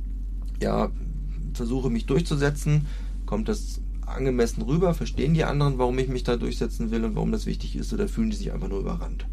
[0.62, 0.90] ja,
[1.54, 2.88] versuche mich durchzusetzen,
[3.26, 7.32] kommt das angemessen rüber, verstehen die anderen, warum ich mich da durchsetzen will und warum
[7.32, 9.26] das wichtig ist oder fühlen die sich einfach nur überrannt.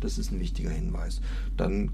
[0.00, 1.20] Das ist ein wichtiger Hinweis.
[1.56, 1.90] Dann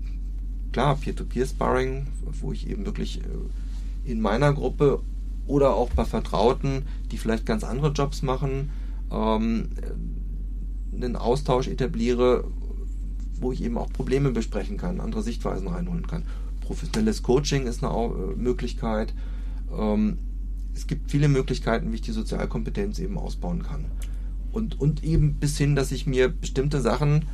[0.72, 2.08] klar, Peer-to-Peer-Sparring,
[2.40, 5.00] wo ich eben wirklich äh, in meiner Gruppe
[5.46, 8.70] oder auch bei Vertrauten, die vielleicht ganz andere Jobs machen,
[9.10, 9.68] ähm,
[10.95, 12.45] einen Austausch etabliere,
[13.40, 16.24] wo ich eben auch Probleme besprechen kann, andere Sichtweisen reinholen kann.
[16.61, 19.14] Professionelles Coaching ist eine äh, Möglichkeit.
[19.76, 20.18] Ähm,
[20.74, 23.86] es gibt viele Möglichkeiten, wie ich die Sozialkompetenz eben ausbauen kann.
[24.53, 27.26] Und, und eben bis hin, dass ich mir bestimmte Sachen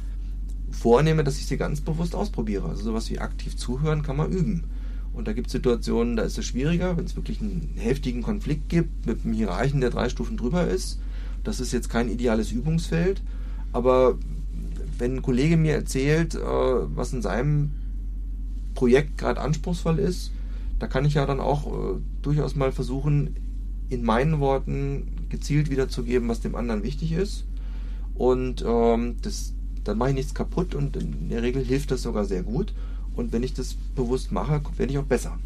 [0.71, 2.69] vornehme, dass ich sie ganz bewusst ausprobiere.
[2.69, 4.65] Also sowas wie aktiv zuhören kann man üben.
[5.13, 8.69] Und da gibt es Situationen, da ist es schwieriger, wenn es wirklich einen heftigen Konflikt
[8.69, 11.01] gibt mit einem Hierarchen, der drei Stufen drüber ist.
[11.43, 13.23] Das ist jetzt kein ideales Übungsfeld.
[13.73, 14.19] Aber
[14.99, 17.71] wenn ein Kollege mir erzählt, äh, was in seinem
[18.75, 20.33] Projekt gerade anspruchsvoll ist,
[20.79, 23.37] da kann ich ja dann auch äh, durchaus mal versuchen,
[23.89, 27.45] in meinen Worten gezielt wiederzugeben, was dem anderen wichtig ist.
[28.15, 29.53] Und ähm, das,
[29.85, 32.73] dann mache ich nichts kaputt und in der Regel hilft das sogar sehr gut.
[33.17, 35.39] Und wenn ich das bewusst mache, werde ich auch besser.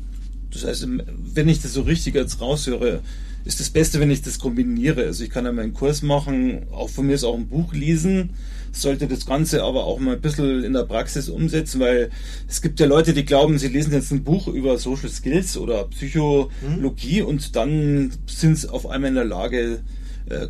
[0.53, 0.87] Das heißt,
[1.35, 3.01] wenn ich das so richtig jetzt raushöre,
[3.45, 5.05] ist das Beste, wenn ich das kombiniere.
[5.05, 8.31] Also ich kann ja meinen Kurs machen, auch von mir ist auch ein Buch lesen,
[8.73, 12.11] sollte das Ganze aber auch mal ein bisschen in der Praxis umsetzen, weil
[12.49, 15.85] es gibt ja Leute, die glauben, sie lesen jetzt ein Buch über Social Skills oder
[15.85, 17.29] Psychologie mhm.
[17.29, 19.83] und dann sind sie auf einmal in der Lage,
[20.27, 20.49] äh,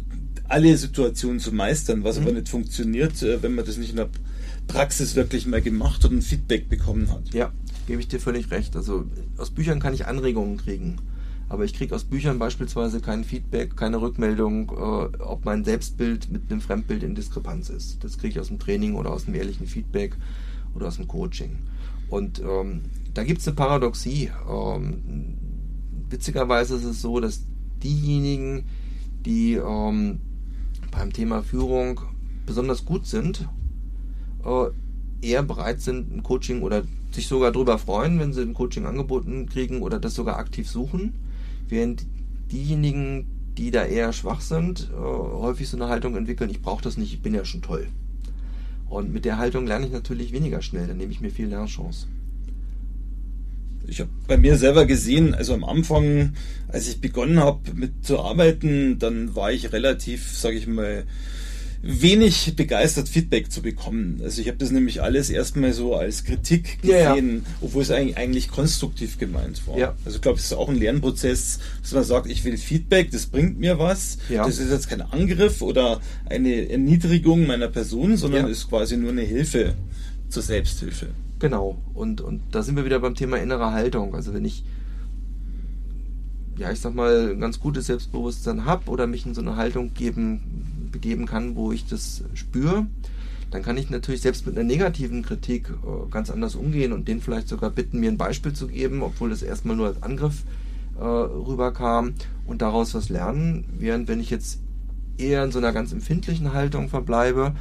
[0.49, 2.22] alle Situationen zu meistern, was mhm.
[2.22, 4.09] aber nicht funktioniert, äh, wenn man das nicht in der
[4.68, 7.34] Praxis wirklich mal gemacht hat und Feedback bekommen hat.
[7.34, 7.53] Ja,
[7.86, 8.76] gebe ich dir völlig recht.
[8.76, 9.05] Also
[9.36, 10.99] aus Büchern kann ich Anregungen kriegen.
[11.55, 16.51] Aber ich kriege aus Büchern beispielsweise kein Feedback, keine Rückmeldung, äh, ob mein Selbstbild mit
[16.51, 18.03] einem Fremdbild in Diskrepanz ist.
[18.03, 20.17] Das kriege ich aus dem Training oder aus dem ehrlichen Feedback
[20.75, 21.59] oder aus dem Coaching.
[22.11, 22.81] Und ähm,
[23.15, 24.33] da gibt es eine Paradoxie.
[24.51, 25.39] Ähm,
[26.11, 27.45] witzigerweise ist es so, dass
[27.85, 28.65] diejenigen,
[29.25, 30.19] die ähm,
[30.91, 32.01] beim Thema Führung
[32.47, 33.49] besonders gut sind,
[34.45, 34.71] äh,
[35.25, 36.83] eher bereit sind, ein Coaching oder
[37.13, 41.15] sich sogar darüber freuen, wenn sie ein Coaching angeboten kriegen oder das sogar aktiv suchen,
[41.69, 42.07] während
[42.51, 46.97] diejenigen, die da eher schwach sind, äh, häufig so eine Haltung entwickeln, ich brauche das
[46.97, 47.87] nicht, ich bin ja schon toll.
[48.89, 52.07] Und mit der Haltung lerne ich natürlich weniger schnell, dann nehme ich mir viel Lernchance.
[53.87, 56.35] Ich habe bei mir selber gesehen, also am Anfang,
[56.69, 61.05] als ich begonnen habe mit zu arbeiten, dann war ich relativ, sage ich mal,
[61.87, 64.20] wenig begeistert, Feedback zu bekommen.
[64.24, 67.57] Also ich habe das nämlich alles erstmal so als Kritik gesehen, ja, ja.
[67.61, 69.76] obwohl es eigentlich, eigentlich konstruktiv gemeint war.
[69.76, 69.95] Ja.
[70.05, 73.26] Also ich glaube, es ist auch ein Lernprozess, dass man sagt, ich will Feedback, das
[73.26, 74.18] bringt mir was.
[74.30, 79.22] Das ist jetzt kein Angriff oder eine Erniedrigung meiner Person, sondern ist quasi nur eine
[79.22, 79.74] Hilfe
[80.30, 81.09] zur Selbsthilfe.
[81.39, 81.76] Genau.
[81.93, 84.14] Und, und da sind wir wieder beim Thema innere Haltung.
[84.14, 84.64] Also wenn ich
[86.57, 89.93] ja, ich sag mal, ein ganz gutes Selbstbewusstsein habe oder mich in so eine Haltung
[89.93, 92.86] geben begeben kann, wo ich das spüre,
[93.51, 97.20] dann kann ich natürlich selbst mit einer negativen Kritik äh, ganz anders umgehen und den
[97.20, 100.45] vielleicht sogar bitten, mir ein Beispiel zu geben, obwohl das erstmal nur als Angriff
[100.99, 102.14] äh, rüberkam
[102.47, 103.64] und daraus was lernen.
[103.78, 104.61] Während wenn ich jetzt
[105.18, 107.55] eher in so einer ganz empfindlichen Haltung verbleibe,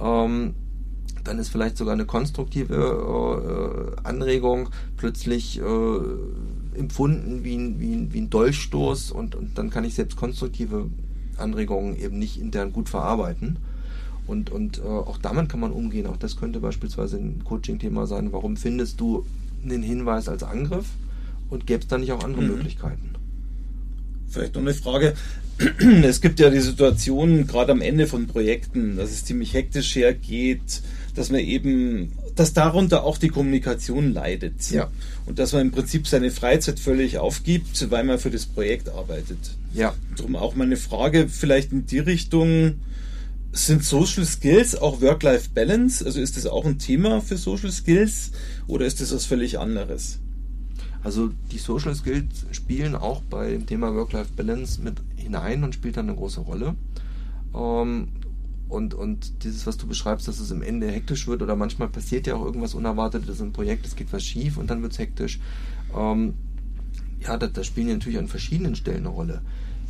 [0.00, 0.54] ähm,
[1.24, 8.12] dann ist vielleicht sogar eine konstruktive äh, Anregung plötzlich äh, empfunden wie ein, wie, ein,
[8.12, 10.88] wie ein Dolchstoß und, und dann kann ich selbst konstruktive
[11.38, 13.56] Anregungen eben nicht intern gut verarbeiten.
[14.26, 16.06] Und, und äh, auch damit kann man umgehen.
[16.06, 18.32] Auch das könnte beispielsweise ein Coaching-Thema sein.
[18.32, 19.24] Warum findest du
[19.64, 20.86] einen Hinweis als Angriff
[21.48, 22.48] und gäbe es da nicht auch andere mhm.
[22.48, 23.14] Möglichkeiten?
[24.28, 25.14] Vielleicht noch eine Frage.
[26.04, 30.82] Es gibt ja die Situation, gerade am Ende von Projekten, dass es ziemlich hektisch hergeht,
[31.16, 34.70] dass man eben, dass darunter auch die Kommunikation leidet.
[34.70, 34.90] Ja.
[35.26, 39.38] Und dass man im Prinzip seine Freizeit völlig aufgibt, weil man für das Projekt arbeitet.
[39.74, 39.94] Ja.
[40.16, 42.76] Darum auch meine Frage vielleicht in die Richtung,
[43.52, 46.04] sind Social Skills auch Work-Life-Balance?
[46.04, 48.30] Also ist das auch ein Thema für Social Skills
[48.66, 50.20] oder ist das was völlig anderes?
[51.02, 56.16] Also die Social Skills spielen auch beim Thema Work-Life-Balance mit hinein und spielt dann eine
[56.16, 56.74] große Rolle.
[57.54, 58.08] Ähm,
[58.68, 62.26] und, und dieses, was du beschreibst, dass es am Ende hektisch wird oder manchmal passiert
[62.26, 65.40] ja auch irgendwas Unerwartetes im Projekt, es geht was schief und dann wird es hektisch.
[65.96, 66.34] Ähm,
[67.20, 69.42] ja, da, da spielen natürlich an verschiedenen Stellen eine Rolle.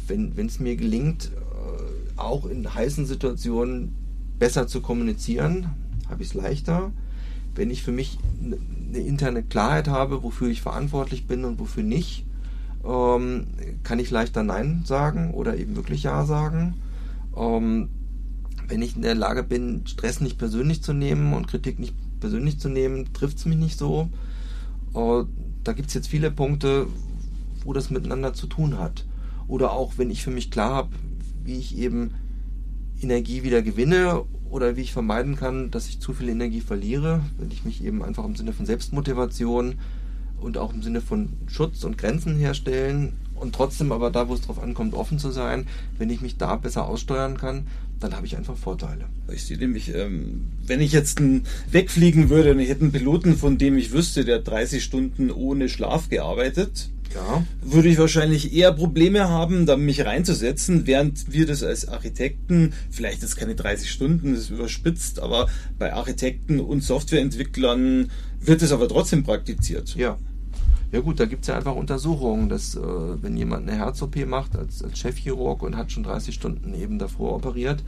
[0.07, 3.95] Wenn es mir gelingt, äh, auch in heißen Situationen
[4.39, 5.70] besser zu kommunizieren,
[6.09, 6.93] habe ich es leichter.
[7.55, 12.24] Wenn ich für mich eine interne Klarheit habe, wofür ich verantwortlich bin und wofür nicht,
[12.87, 13.49] ähm,
[13.83, 16.74] kann ich leichter Nein sagen oder eben wirklich Ja sagen.
[17.37, 17.89] Ähm,
[18.69, 22.61] wenn ich in der Lage bin, Stress nicht persönlich zu nehmen und Kritik nicht persönlich
[22.61, 24.11] zu nehmen, trifft es mich nicht so.
[24.95, 25.25] Äh,
[25.64, 26.87] da gibt es jetzt viele Punkte,
[27.64, 29.05] wo das miteinander zu tun hat.
[29.47, 30.91] Oder auch, wenn ich für mich klar habe,
[31.45, 32.12] wie ich eben
[33.01, 37.51] Energie wieder gewinne oder wie ich vermeiden kann, dass ich zu viel Energie verliere, wenn
[37.51, 39.77] ich mich eben einfach im Sinne von Selbstmotivation
[40.41, 44.41] und auch im Sinne von Schutz und Grenzen herstellen und trotzdem aber da, wo es
[44.41, 45.66] drauf ankommt, offen zu sein,
[45.97, 47.66] wenn ich mich da besser aussteuern kann,
[48.01, 49.07] dann habe ich einfach Vorteile.
[49.32, 51.20] Ich sehe nämlich, ähm, wenn ich jetzt
[51.70, 55.68] wegfliegen würde und ich hätte einen Piloten, von dem ich wüsste, der 30 Stunden ohne
[55.68, 57.44] Schlaf gearbeitet, ja.
[57.62, 63.22] würde ich wahrscheinlich eher Probleme haben, da mich reinzusetzen, während wir das als Architekten, vielleicht
[63.22, 68.88] jetzt keine 30 Stunden, das ist überspitzt, aber bei Architekten und Softwareentwicklern wird es aber
[68.88, 69.94] trotzdem praktiziert.
[69.96, 70.18] Ja.
[70.91, 74.57] Ja gut, da gibt es ja einfach Untersuchungen, dass äh, wenn jemand eine Herz-OP macht
[74.57, 77.84] als, als Chefchirurg und hat schon 30 Stunden eben davor operiert,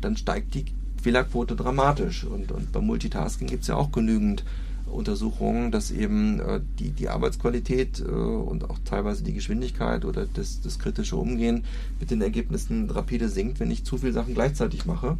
[0.00, 0.66] dann steigt die
[1.02, 2.24] Fehlerquote dramatisch.
[2.24, 4.44] Und, und beim Multitasking gibt es ja auch genügend
[4.86, 10.60] Untersuchungen, dass eben äh, die, die Arbeitsqualität äh, und auch teilweise die Geschwindigkeit oder das,
[10.60, 11.64] das kritische Umgehen
[11.98, 15.18] mit den Ergebnissen rapide sinkt, wenn ich zu viele Sachen gleichzeitig mache.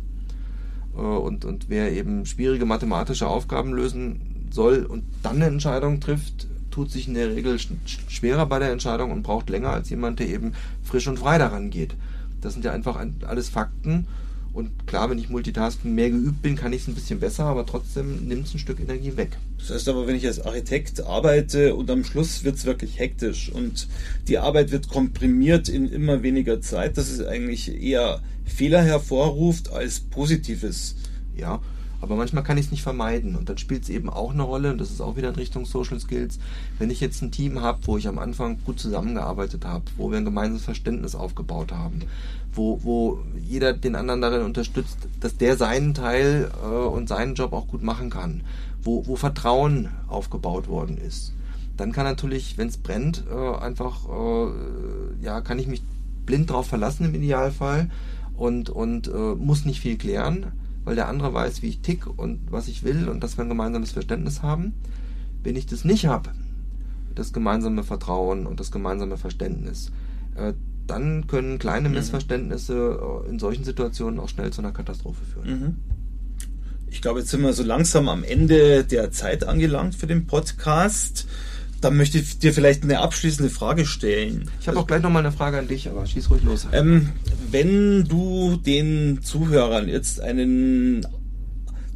[0.96, 6.45] Äh, und, und wer eben schwierige mathematische Aufgaben lösen soll und dann eine Entscheidung trifft,
[6.76, 7.58] tut sich in der Regel
[8.06, 10.52] schwerer bei der Entscheidung und braucht länger als jemand, der eben
[10.84, 11.94] frisch und frei daran geht.
[12.42, 14.06] Das sind ja einfach alles Fakten.
[14.52, 17.64] Und klar, wenn ich Multitasking mehr geübt bin, kann ich es ein bisschen besser, aber
[17.64, 19.38] trotzdem nimmt es ein Stück Energie weg.
[19.58, 23.50] Das heißt aber, wenn ich als Architekt arbeite und am Schluss wird es wirklich hektisch
[23.50, 23.88] und
[24.28, 30.00] die Arbeit wird komprimiert in immer weniger Zeit, dass es eigentlich eher Fehler hervorruft als
[30.00, 30.96] Positives.
[31.34, 31.62] Ja,
[32.06, 33.34] aber manchmal kann ich es nicht vermeiden.
[33.34, 34.70] Und dann spielt es eben auch eine Rolle.
[34.70, 36.38] Und das ist auch wieder in Richtung Social Skills.
[36.78, 40.18] Wenn ich jetzt ein Team habe, wo ich am Anfang gut zusammengearbeitet habe, wo wir
[40.18, 42.02] ein gemeinsames Verständnis aufgebaut haben,
[42.52, 47.52] wo, wo jeder den anderen darin unterstützt, dass der seinen Teil äh, und seinen Job
[47.52, 48.42] auch gut machen kann,
[48.82, 51.32] wo, wo Vertrauen aufgebaut worden ist,
[51.76, 55.82] dann kann natürlich, wenn es brennt, äh, einfach, äh, ja, kann ich mich
[56.24, 57.90] blind drauf verlassen im Idealfall
[58.36, 60.46] und, und äh, muss nicht viel klären
[60.86, 63.48] weil der andere weiß, wie ich tick und was ich will und dass wir ein
[63.48, 64.72] gemeinsames Verständnis haben.
[65.42, 66.30] Wenn ich das nicht habe,
[67.14, 69.90] das gemeinsame Vertrauen und das gemeinsame Verständnis,
[70.36, 70.54] äh,
[70.86, 75.60] dann können kleine Missverständnisse äh, in solchen Situationen auch schnell zu einer Katastrophe führen.
[75.60, 75.76] Mhm.
[76.88, 81.26] Ich glaube, jetzt sind wir so langsam am Ende der Zeit angelangt für den Podcast.
[81.86, 84.50] Da möchte ich dir vielleicht eine abschließende Frage stellen.
[84.60, 86.66] Ich habe auch gleich nochmal eine Frage an dich, aber schieß ruhig los.
[86.72, 87.10] Ähm,
[87.52, 91.06] wenn du den Zuhörern jetzt einen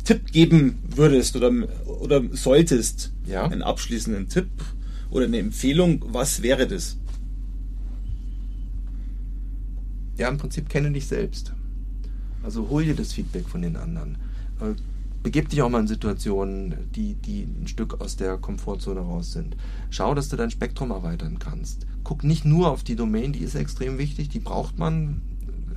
[0.04, 1.50] Tipp geben würdest oder,
[1.86, 3.46] oder solltest, Ja.
[3.46, 4.46] einen abschließenden Tipp
[5.10, 6.96] oder eine Empfehlung, was wäre das?
[10.18, 11.52] Ja, im Prinzip kenne dich selbst.
[12.44, 14.18] Also hol dir das Feedback von den anderen.
[15.22, 19.56] Begib dich auch mal in Situationen, die, die ein Stück aus der Komfortzone raus sind.
[19.90, 21.86] Schau, dass du dein Spektrum erweitern kannst.
[22.04, 25.20] Guck nicht nur auf die Domain, die ist extrem wichtig, die braucht man.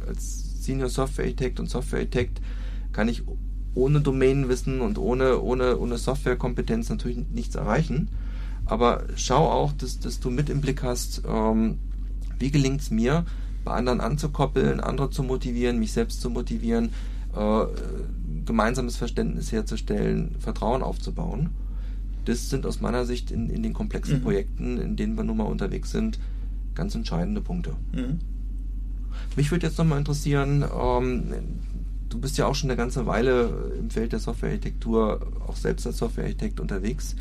[0.08, 2.42] Als Senior Software Architect und Software Architect
[2.94, 3.24] kann ich
[3.76, 8.10] ohne Domänenwissen und ohne, ohne, ohne Softwarekompetenz natürlich nichts erreichen.
[8.66, 11.80] Aber schau auch, dass, dass du mit im Blick hast, ähm,
[12.40, 13.26] wie gelingt es mir,
[13.64, 16.92] bei anderen anzukoppeln, andere zu motivieren, mich selbst zu motivieren,
[17.36, 17.64] äh,
[18.46, 21.50] gemeinsames Verständnis herzustellen, Vertrauen aufzubauen.
[22.26, 24.24] Das sind aus meiner Sicht in, in den komplexen Mhm.
[24.24, 26.20] Projekten, in denen wir nun mal unterwegs sind,
[26.76, 27.76] ganz entscheidende Punkte.
[27.92, 28.20] Mhm.
[29.36, 31.24] Mich würde jetzt nochmal interessieren, ähm,
[32.10, 35.98] du bist ja auch schon eine ganze Weile im Feld der Softwarearchitektur, auch selbst als
[35.98, 37.16] Softwarearchitekt unterwegs.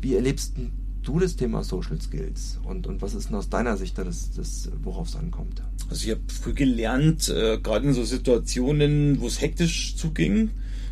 [0.00, 0.54] Wie erlebst
[1.02, 4.30] du das Thema Social Skills und, und was ist denn aus deiner Sicht da das,
[4.32, 5.62] das worauf es ankommt?
[5.90, 10.50] Also ich habe früh gelernt, äh, gerade in so Situationen, wo es hektisch zuging,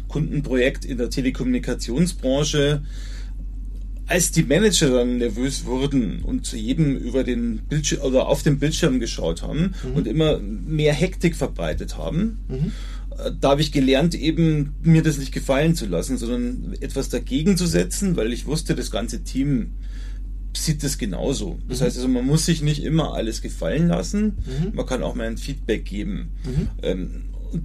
[0.09, 2.82] Kundenprojekt in der Telekommunikationsbranche,
[4.07, 8.59] als die Manager dann nervös wurden und zu jedem über den Bildschirm oder auf dem
[8.59, 12.38] Bildschirm geschaut haben und immer mehr Hektik verbreitet haben,
[13.18, 17.57] äh, da habe ich gelernt, eben mir das nicht gefallen zu lassen, sondern etwas dagegen
[17.57, 19.72] zu setzen, weil ich wusste, das ganze Team
[20.57, 21.59] sieht das genauso.
[21.69, 24.39] Das heißt also, man muss sich nicht immer alles gefallen lassen.
[24.75, 26.31] Man kann auch mal ein Feedback geben.
[26.83, 27.65] Ähm, und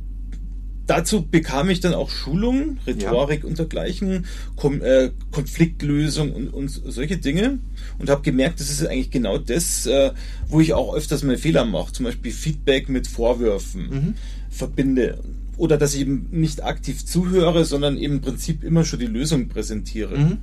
[0.86, 4.26] dazu bekam ich dann auch Schulungen, Rhetorik und dergleichen,
[4.56, 7.60] Kom äh, Konfliktlösung und, und solche Dinge
[8.00, 10.12] und habe gemerkt, das ist eigentlich genau das, äh,
[10.48, 11.94] wo ich auch öfters mal Fehler mache.
[11.94, 14.16] Zum Beispiel Feedback mit Vorwürfen
[14.50, 15.20] verbinde.
[15.58, 19.48] Oder dass ich eben nicht aktiv zuhöre, sondern eben im Prinzip immer schon die Lösung
[19.50, 20.38] präsentiere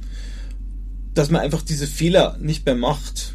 [1.14, 3.32] dass man einfach diese Fehler nicht mehr macht.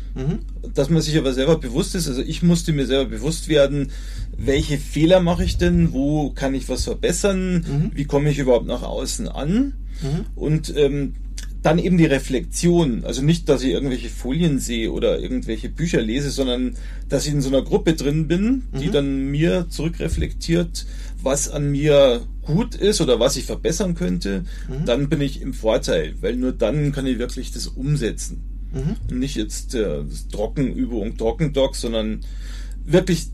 [0.73, 3.91] Dass man sich aber selber bewusst ist, also ich musste mir selber bewusst werden,
[4.37, 8.83] welche Fehler mache ich denn, wo kann ich was verbessern, wie komme ich überhaupt nach
[8.83, 9.73] außen an?
[10.35, 11.13] Und ähm,
[11.61, 16.29] dann eben die Reflexion, also nicht, dass ich irgendwelche Folien sehe oder irgendwelche Bücher lese,
[16.29, 16.75] sondern
[17.09, 20.85] dass ich in so einer Gruppe drin bin, die dann mir zurückreflektiert,
[21.21, 24.45] was an mir gut ist oder was ich verbessern könnte,
[24.85, 28.41] dann bin ich im Vorteil, weil nur dann kann ich wirklich das umsetzen.
[29.09, 32.21] Und nicht jetzt äh, Trockenübung, Trockendoc, sondern
[32.85, 33.27] wirklich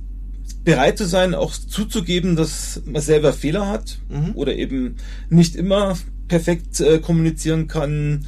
[0.63, 3.99] bereit zu sein, auch zuzugeben, dass man selber Fehler hat
[4.33, 4.95] oder eben
[5.29, 5.95] nicht immer
[6.27, 8.25] perfekt äh, kommunizieren kann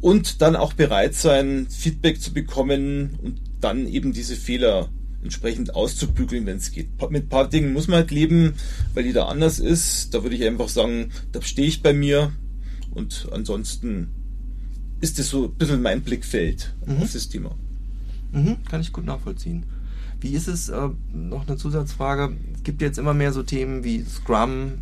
[0.00, 4.88] und dann auch bereit sein, Feedback zu bekommen und dann eben diese Fehler
[5.22, 6.88] entsprechend auszubügeln, wenn es geht.
[7.10, 8.54] Mit ein paar Dingen muss man halt leben,
[8.94, 10.12] weil jeder anders ist.
[10.12, 12.32] Da würde ich einfach sagen, da stehe ich bei mir
[12.90, 14.08] und ansonsten
[15.00, 17.56] ist es so ein bisschen mein Blickfeld auf das Thema.
[18.32, 19.64] Mhm, kann ich gut nachvollziehen.
[20.20, 24.04] Wie ist es, äh, noch eine Zusatzfrage, es gibt jetzt immer mehr so Themen wie
[24.04, 24.74] Scrum,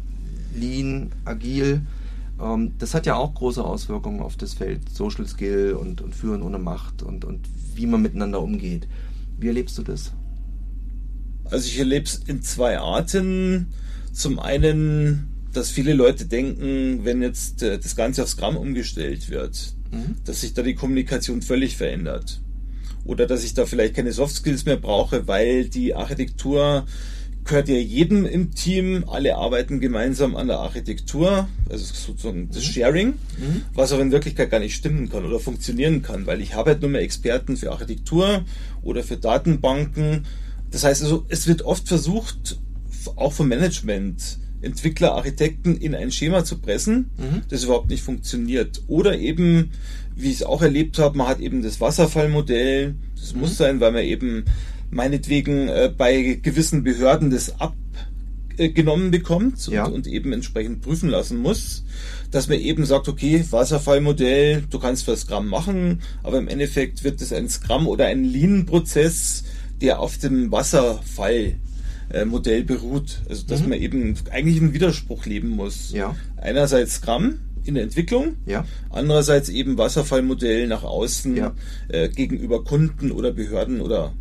[0.54, 1.82] Lean, Agil.
[2.40, 6.42] Ähm, das hat ja auch große Auswirkungen auf das Feld Social Skill und, und Führen
[6.42, 8.88] ohne Macht und, und wie man miteinander umgeht.
[9.38, 10.12] Wie erlebst du das?
[11.44, 13.68] Also ich erlebe es in zwei Arten.
[14.12, 19.74] Zum einen, dass viele Leute denken, wenn jetzt äh, das Ganze auf Scrum umgestellt wird,
[20.24, 22.40] dass sich da die Kommunikation völlig verändert.
[23.04, 26.86] Oder dass ich da vielleicht keine Soft Skills mehr brauche, weil die Architektur
[27.44, 33.14] gehört ja jedem im Team, alle arbeiten gemeinsam an der Architektur, also sozusagen das Sharing,
[33.74, 36.82] was aber in Wirklichkeit gar nicht stimmen kann oder funktionieren kann, weil ich habe halt
[36.82, 38.44] nur mehr Experten für Architektur
[38.82, 40.26] oder für Datenbanken.
[40.70, 42.58] Das heißt also, es wird oft versucht,
[43.16, 47.10] auch vom Management, Entwickler, Architekten in ein Schema zu pressen,
[47.48, 48.82] das überhaupt nicht funktioniert.
[48.88, 49.70] Oder eben,
[50.14, 53.92] wie ich es auch erlebt habe, man hat eben das Wasserfallmodell, das muss sein, weil
[53.92, 54.44] man eben
[54.90, 59.84] meinetwegen äh, bei gewissen Behörden das abgenommen bekommt und, Ja.
[59.86, 61.84] und eben entsprechend prüfen lassen muss,
[62.30, 67.20] dass man eben sagt, okay, Wasserfallmodell, du kannst was Scrum machen, aber im Endeffekt wird
[67.20, 69.44] es ein Scrum oder ein Lean-Prozess,
[69.80, 71.54] der auf dem Wasserfall
[72.12, 73.20] äh, Modell beruht.
[73.28, 75.92] Also dass man eben eigentlich im Widerspruch leben muss.
[75.92, 76.16] Ja.
[76.36, 78.64] Einerseits Scrum in der Entwicklung, Ja.
[78.90, 81.54] andererseits eben Wasserfallmodell nach außen Ja.
[81.88, 84.12] äh, gegenüber Kunden oder Behörden oder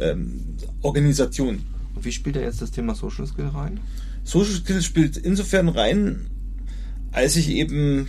[0.00, 1.60] ähm, Organisation.
[1.94, 3.80] Und wie spielt da jetzt das Thema Social Skill rein?
[4.24, 6.26] Social Skill spielt insofern rein,
[7.12, 8.08] als ich eben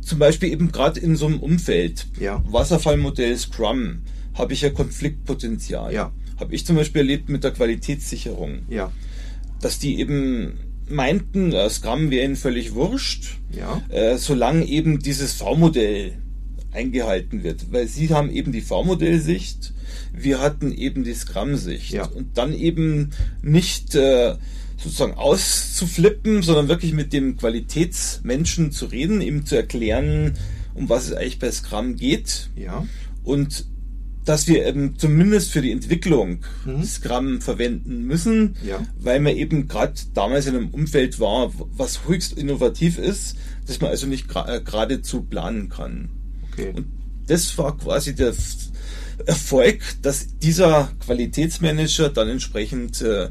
[0.00, 2.42] zum Beispiel eben gerade in so einem Umfeld, Ja.
[2.48, 4.02] Wasserfallmodell Scrum,
[4.34, 5.92] habe ich ja Konfliktpotenzial.
[5.92, 6.12] Ja.
[6.38, 8.92] Habe ich zum Beispiel erlebt mit der Qualitätssicherung, Ja.
[9.60, 13.82] dass die eben meinten, äh, Scrum wäre ihnen völlig wurscht, Ja.
[13.88, 16.12] äh, solange eben dieses V-Modell
[16.76, 17.72] eingehalten wird.
[17.72, 19.72] Weil sie haben eben die V-Modell-Sicht,
[20.12, 21.90] wir hatten eben die Scrum-Sicht.
[21.92, 22.06] Ja.
[22.06, 23.10] Und dann eben
[23.42, 24.36] nicht äh,
[24.76, 30.34] sozusagen auszuflippen, sondern wirklich mit dem Qualitätsmenschen zu reden, ihm zu erklären,
[30.74, 32.50] um was es eigentlich bei Scrum geht.
[32.56, 32.86] Ja.
[33.24, 33.66] Und
[34.24, 36.82] dass wir eben zumindest für die Entwicklung Mhm.
[36.82, 38.84] Scrum verwenden müssen, Ja.
[38.98, 43.90] weil man eben gerade damals in einem Umfeld war, was höchst innovativ ist, dass man
[43.90, 46.10] also nicht äh, geradezu planen kann.
[46.56, 46.72] Okay.
[46.74, 46.86] Und
[47.26, 48.32] das war quasi der
[49.26, 53.28] Erfolg, dass dieser Qualitätsmanager dann entsprechend äh,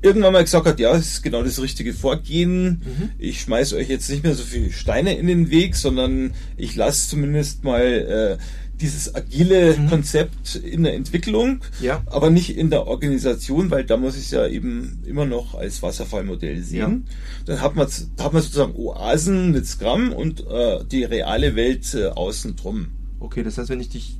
[0.00, 2.82] irgendwann mal gesagt hat, ja, das ist genau das richtige Vorgehen.
[3.18, 7.08] Ich schmeiß euch jetzt nicht mehr so viele Steine in den Weg, sondern ich lasse
[7.08, 8.42] zumindest mal äh,
[8.82, 12.02] dieses agile Konzept in der Entwicklung, Ja.
[12.06, 15.82] aber nicht in der Organisation, weil da muss ich es ja eben immer noch als
[15.82, 17.06] Wasserfallmodell sehen.
[17.46, 22.08] Dann hat man, hat man sozusagen Oasen mit Scrum und äh, die reale Welt äh,
[22.08, 22.88] außen drum.
[23.20, 24.18] Okay, das heißt, wenn ich dich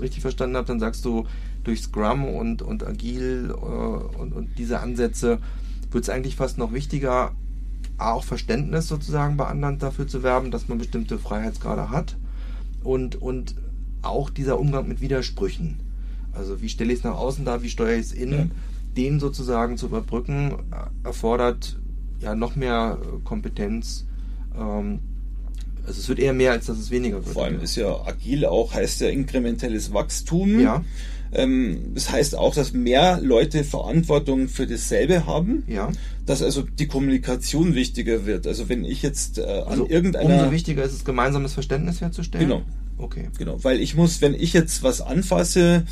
[0.00, 1.26] richtig verstanden habe, dann sagst du,
[1.64, 5.38] durch Scrum und, und Agil äh, und, und diese Ansätze
[5.90, 7.32] wird es eigentlich fast noch wichtiger,
[7.98, 12.16] auch Verständnis sozusagen bei anderen dafür zu werben, dass man bestimmte Freiheitsgrade hat
[12.82, 13.54] und, und
[14.02, 15.80] auch dieser Umgang mit Widersprüchen.
[16.32, 18.46] Also wie stelle ich es nach außen dar, wie steuere ich es innen, Ja.
[18.96, 21.78] den sozusagen zu überbrücken, äh, erfordert
[22.20, 24.06] ja noch mehr äh, Kompetenz.
[24.58, 25.00] Ähm,
[25.86, 27.34] also es wird eher mehr, als dass es weniger wird.
[27.34, 30.60] Vor allem ist ja agil auch, heißt ja inkrementelles Wachstum.
[30.60, 30.84] Ja.
[31.32, 35.64] Ähm, das heißt auch, dass mehr Leute Verantwortung für dasselbe haben.
[35.66, 35.90] Ja.
[36.24, 38.46] Dass also die Kommunikation wichtiger wird.
[38.46, 40.34] Also wenn ich jetzt äh, an Also irgendeiner...
[40.36, 42.48] umso wichtiger ist es, gemeinsames Verständnis herzustellen.
[42.48, 42.62] Genau.
[43.02, 43.28] Okay.
[43.38, 45.84] Genau, weil ich muss, wenn ich jetzt was anfasse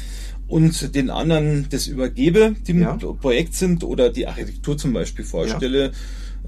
[0.46, 2.98] und den anderen das übergebe, die Ja.
[3.00, 5.92] im Projekt sind oder die Architektur zum Beispiel vorstelle,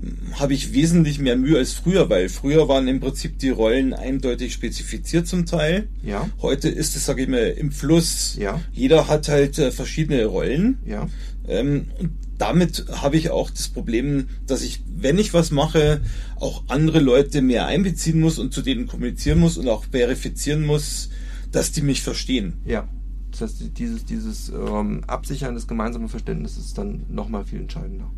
[0.03, 3.93] ähm, habe ich wesentlich mehr Mühe als früher, weil früher waren im Prinzip die Rollen
[3.93, 5.89] eindeutig spezifiziert zum Teil.
[6.05, 6.29] Ja.
[6.41, 8.37] Heute ist es, sage ich mal, im Fluss.
[8.39, 8.61] Ja.
[8.73, 10.79] Jeder hat halt äh, verschiedene Rollen.
[10.87, 11.09] Ja.
[11.49, 12.11] Ähm, und
[12.43, 16.01] damit habe ich auch das Problem, dass ich, wenn ich was mache,
[16.41, 21.11] auch andere Leute mehr einbeziehen muss und zu denen kommunizieren muss und auch verifizieren muss,
[21.53, 22.55] dass die mich verstehen.
[22.65, 22.89] Ja.
[23.31, 28.11] Das heißt, dieses, dieses ähm, Absichern des gemeinsamen Verständnisses ist dann nochmal viel entscheidender.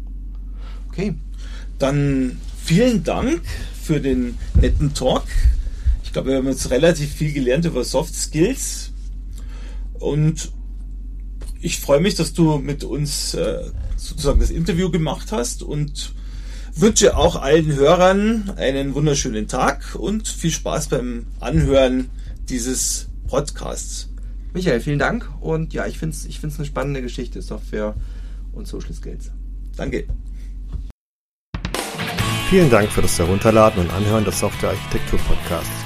[0.88, 1.14] Okay.
[1.78, 3.42] Dann vielen Dank
[3.82, 5.24] für den netten Talk.
[6.02, 8.90] Ich glaube, wir haben jetzt relativ viel gelernt über Soft Skills.
[10.00, 10.50] Und
[11.60, 13.70] ich freue mich, dass du mit uns äh,
[14.04, 16.14] sozusagen das Interview gemacht hast und
[16.76, 22.10] wünsche auch allen Hörern einen wunderschönen Tag und viel Spaß beim Anhören
[22.48, 24.10] dieses Podcasts.
[24.52, 25.28] Michael, vielen Dank.
[25.40, 27.94] Und ja, ich finde es ich find's eine spannende Geschichte, Software
[28.52, 29.30] und Social Skills.
[29.76, 30.06] Danke.
[32.50, 35.84] Vielen Dank für das Herunterladen und Anhören des Software Architektur Podcasts.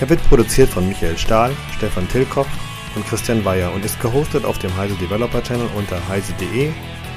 [0.00, 2.48] Er wird produziert von Michael Stahl, Stefan Tilkopf
[2.94, 6.72] und Christian Weyer und ist gehostet auf dem Heise Developer Channel unter heise.de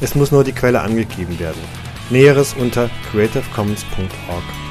[0.00, 1.60] es muss nur die Quelle angegeben werden.
[2.10, 4.65] Näheres unter creativecommons.org.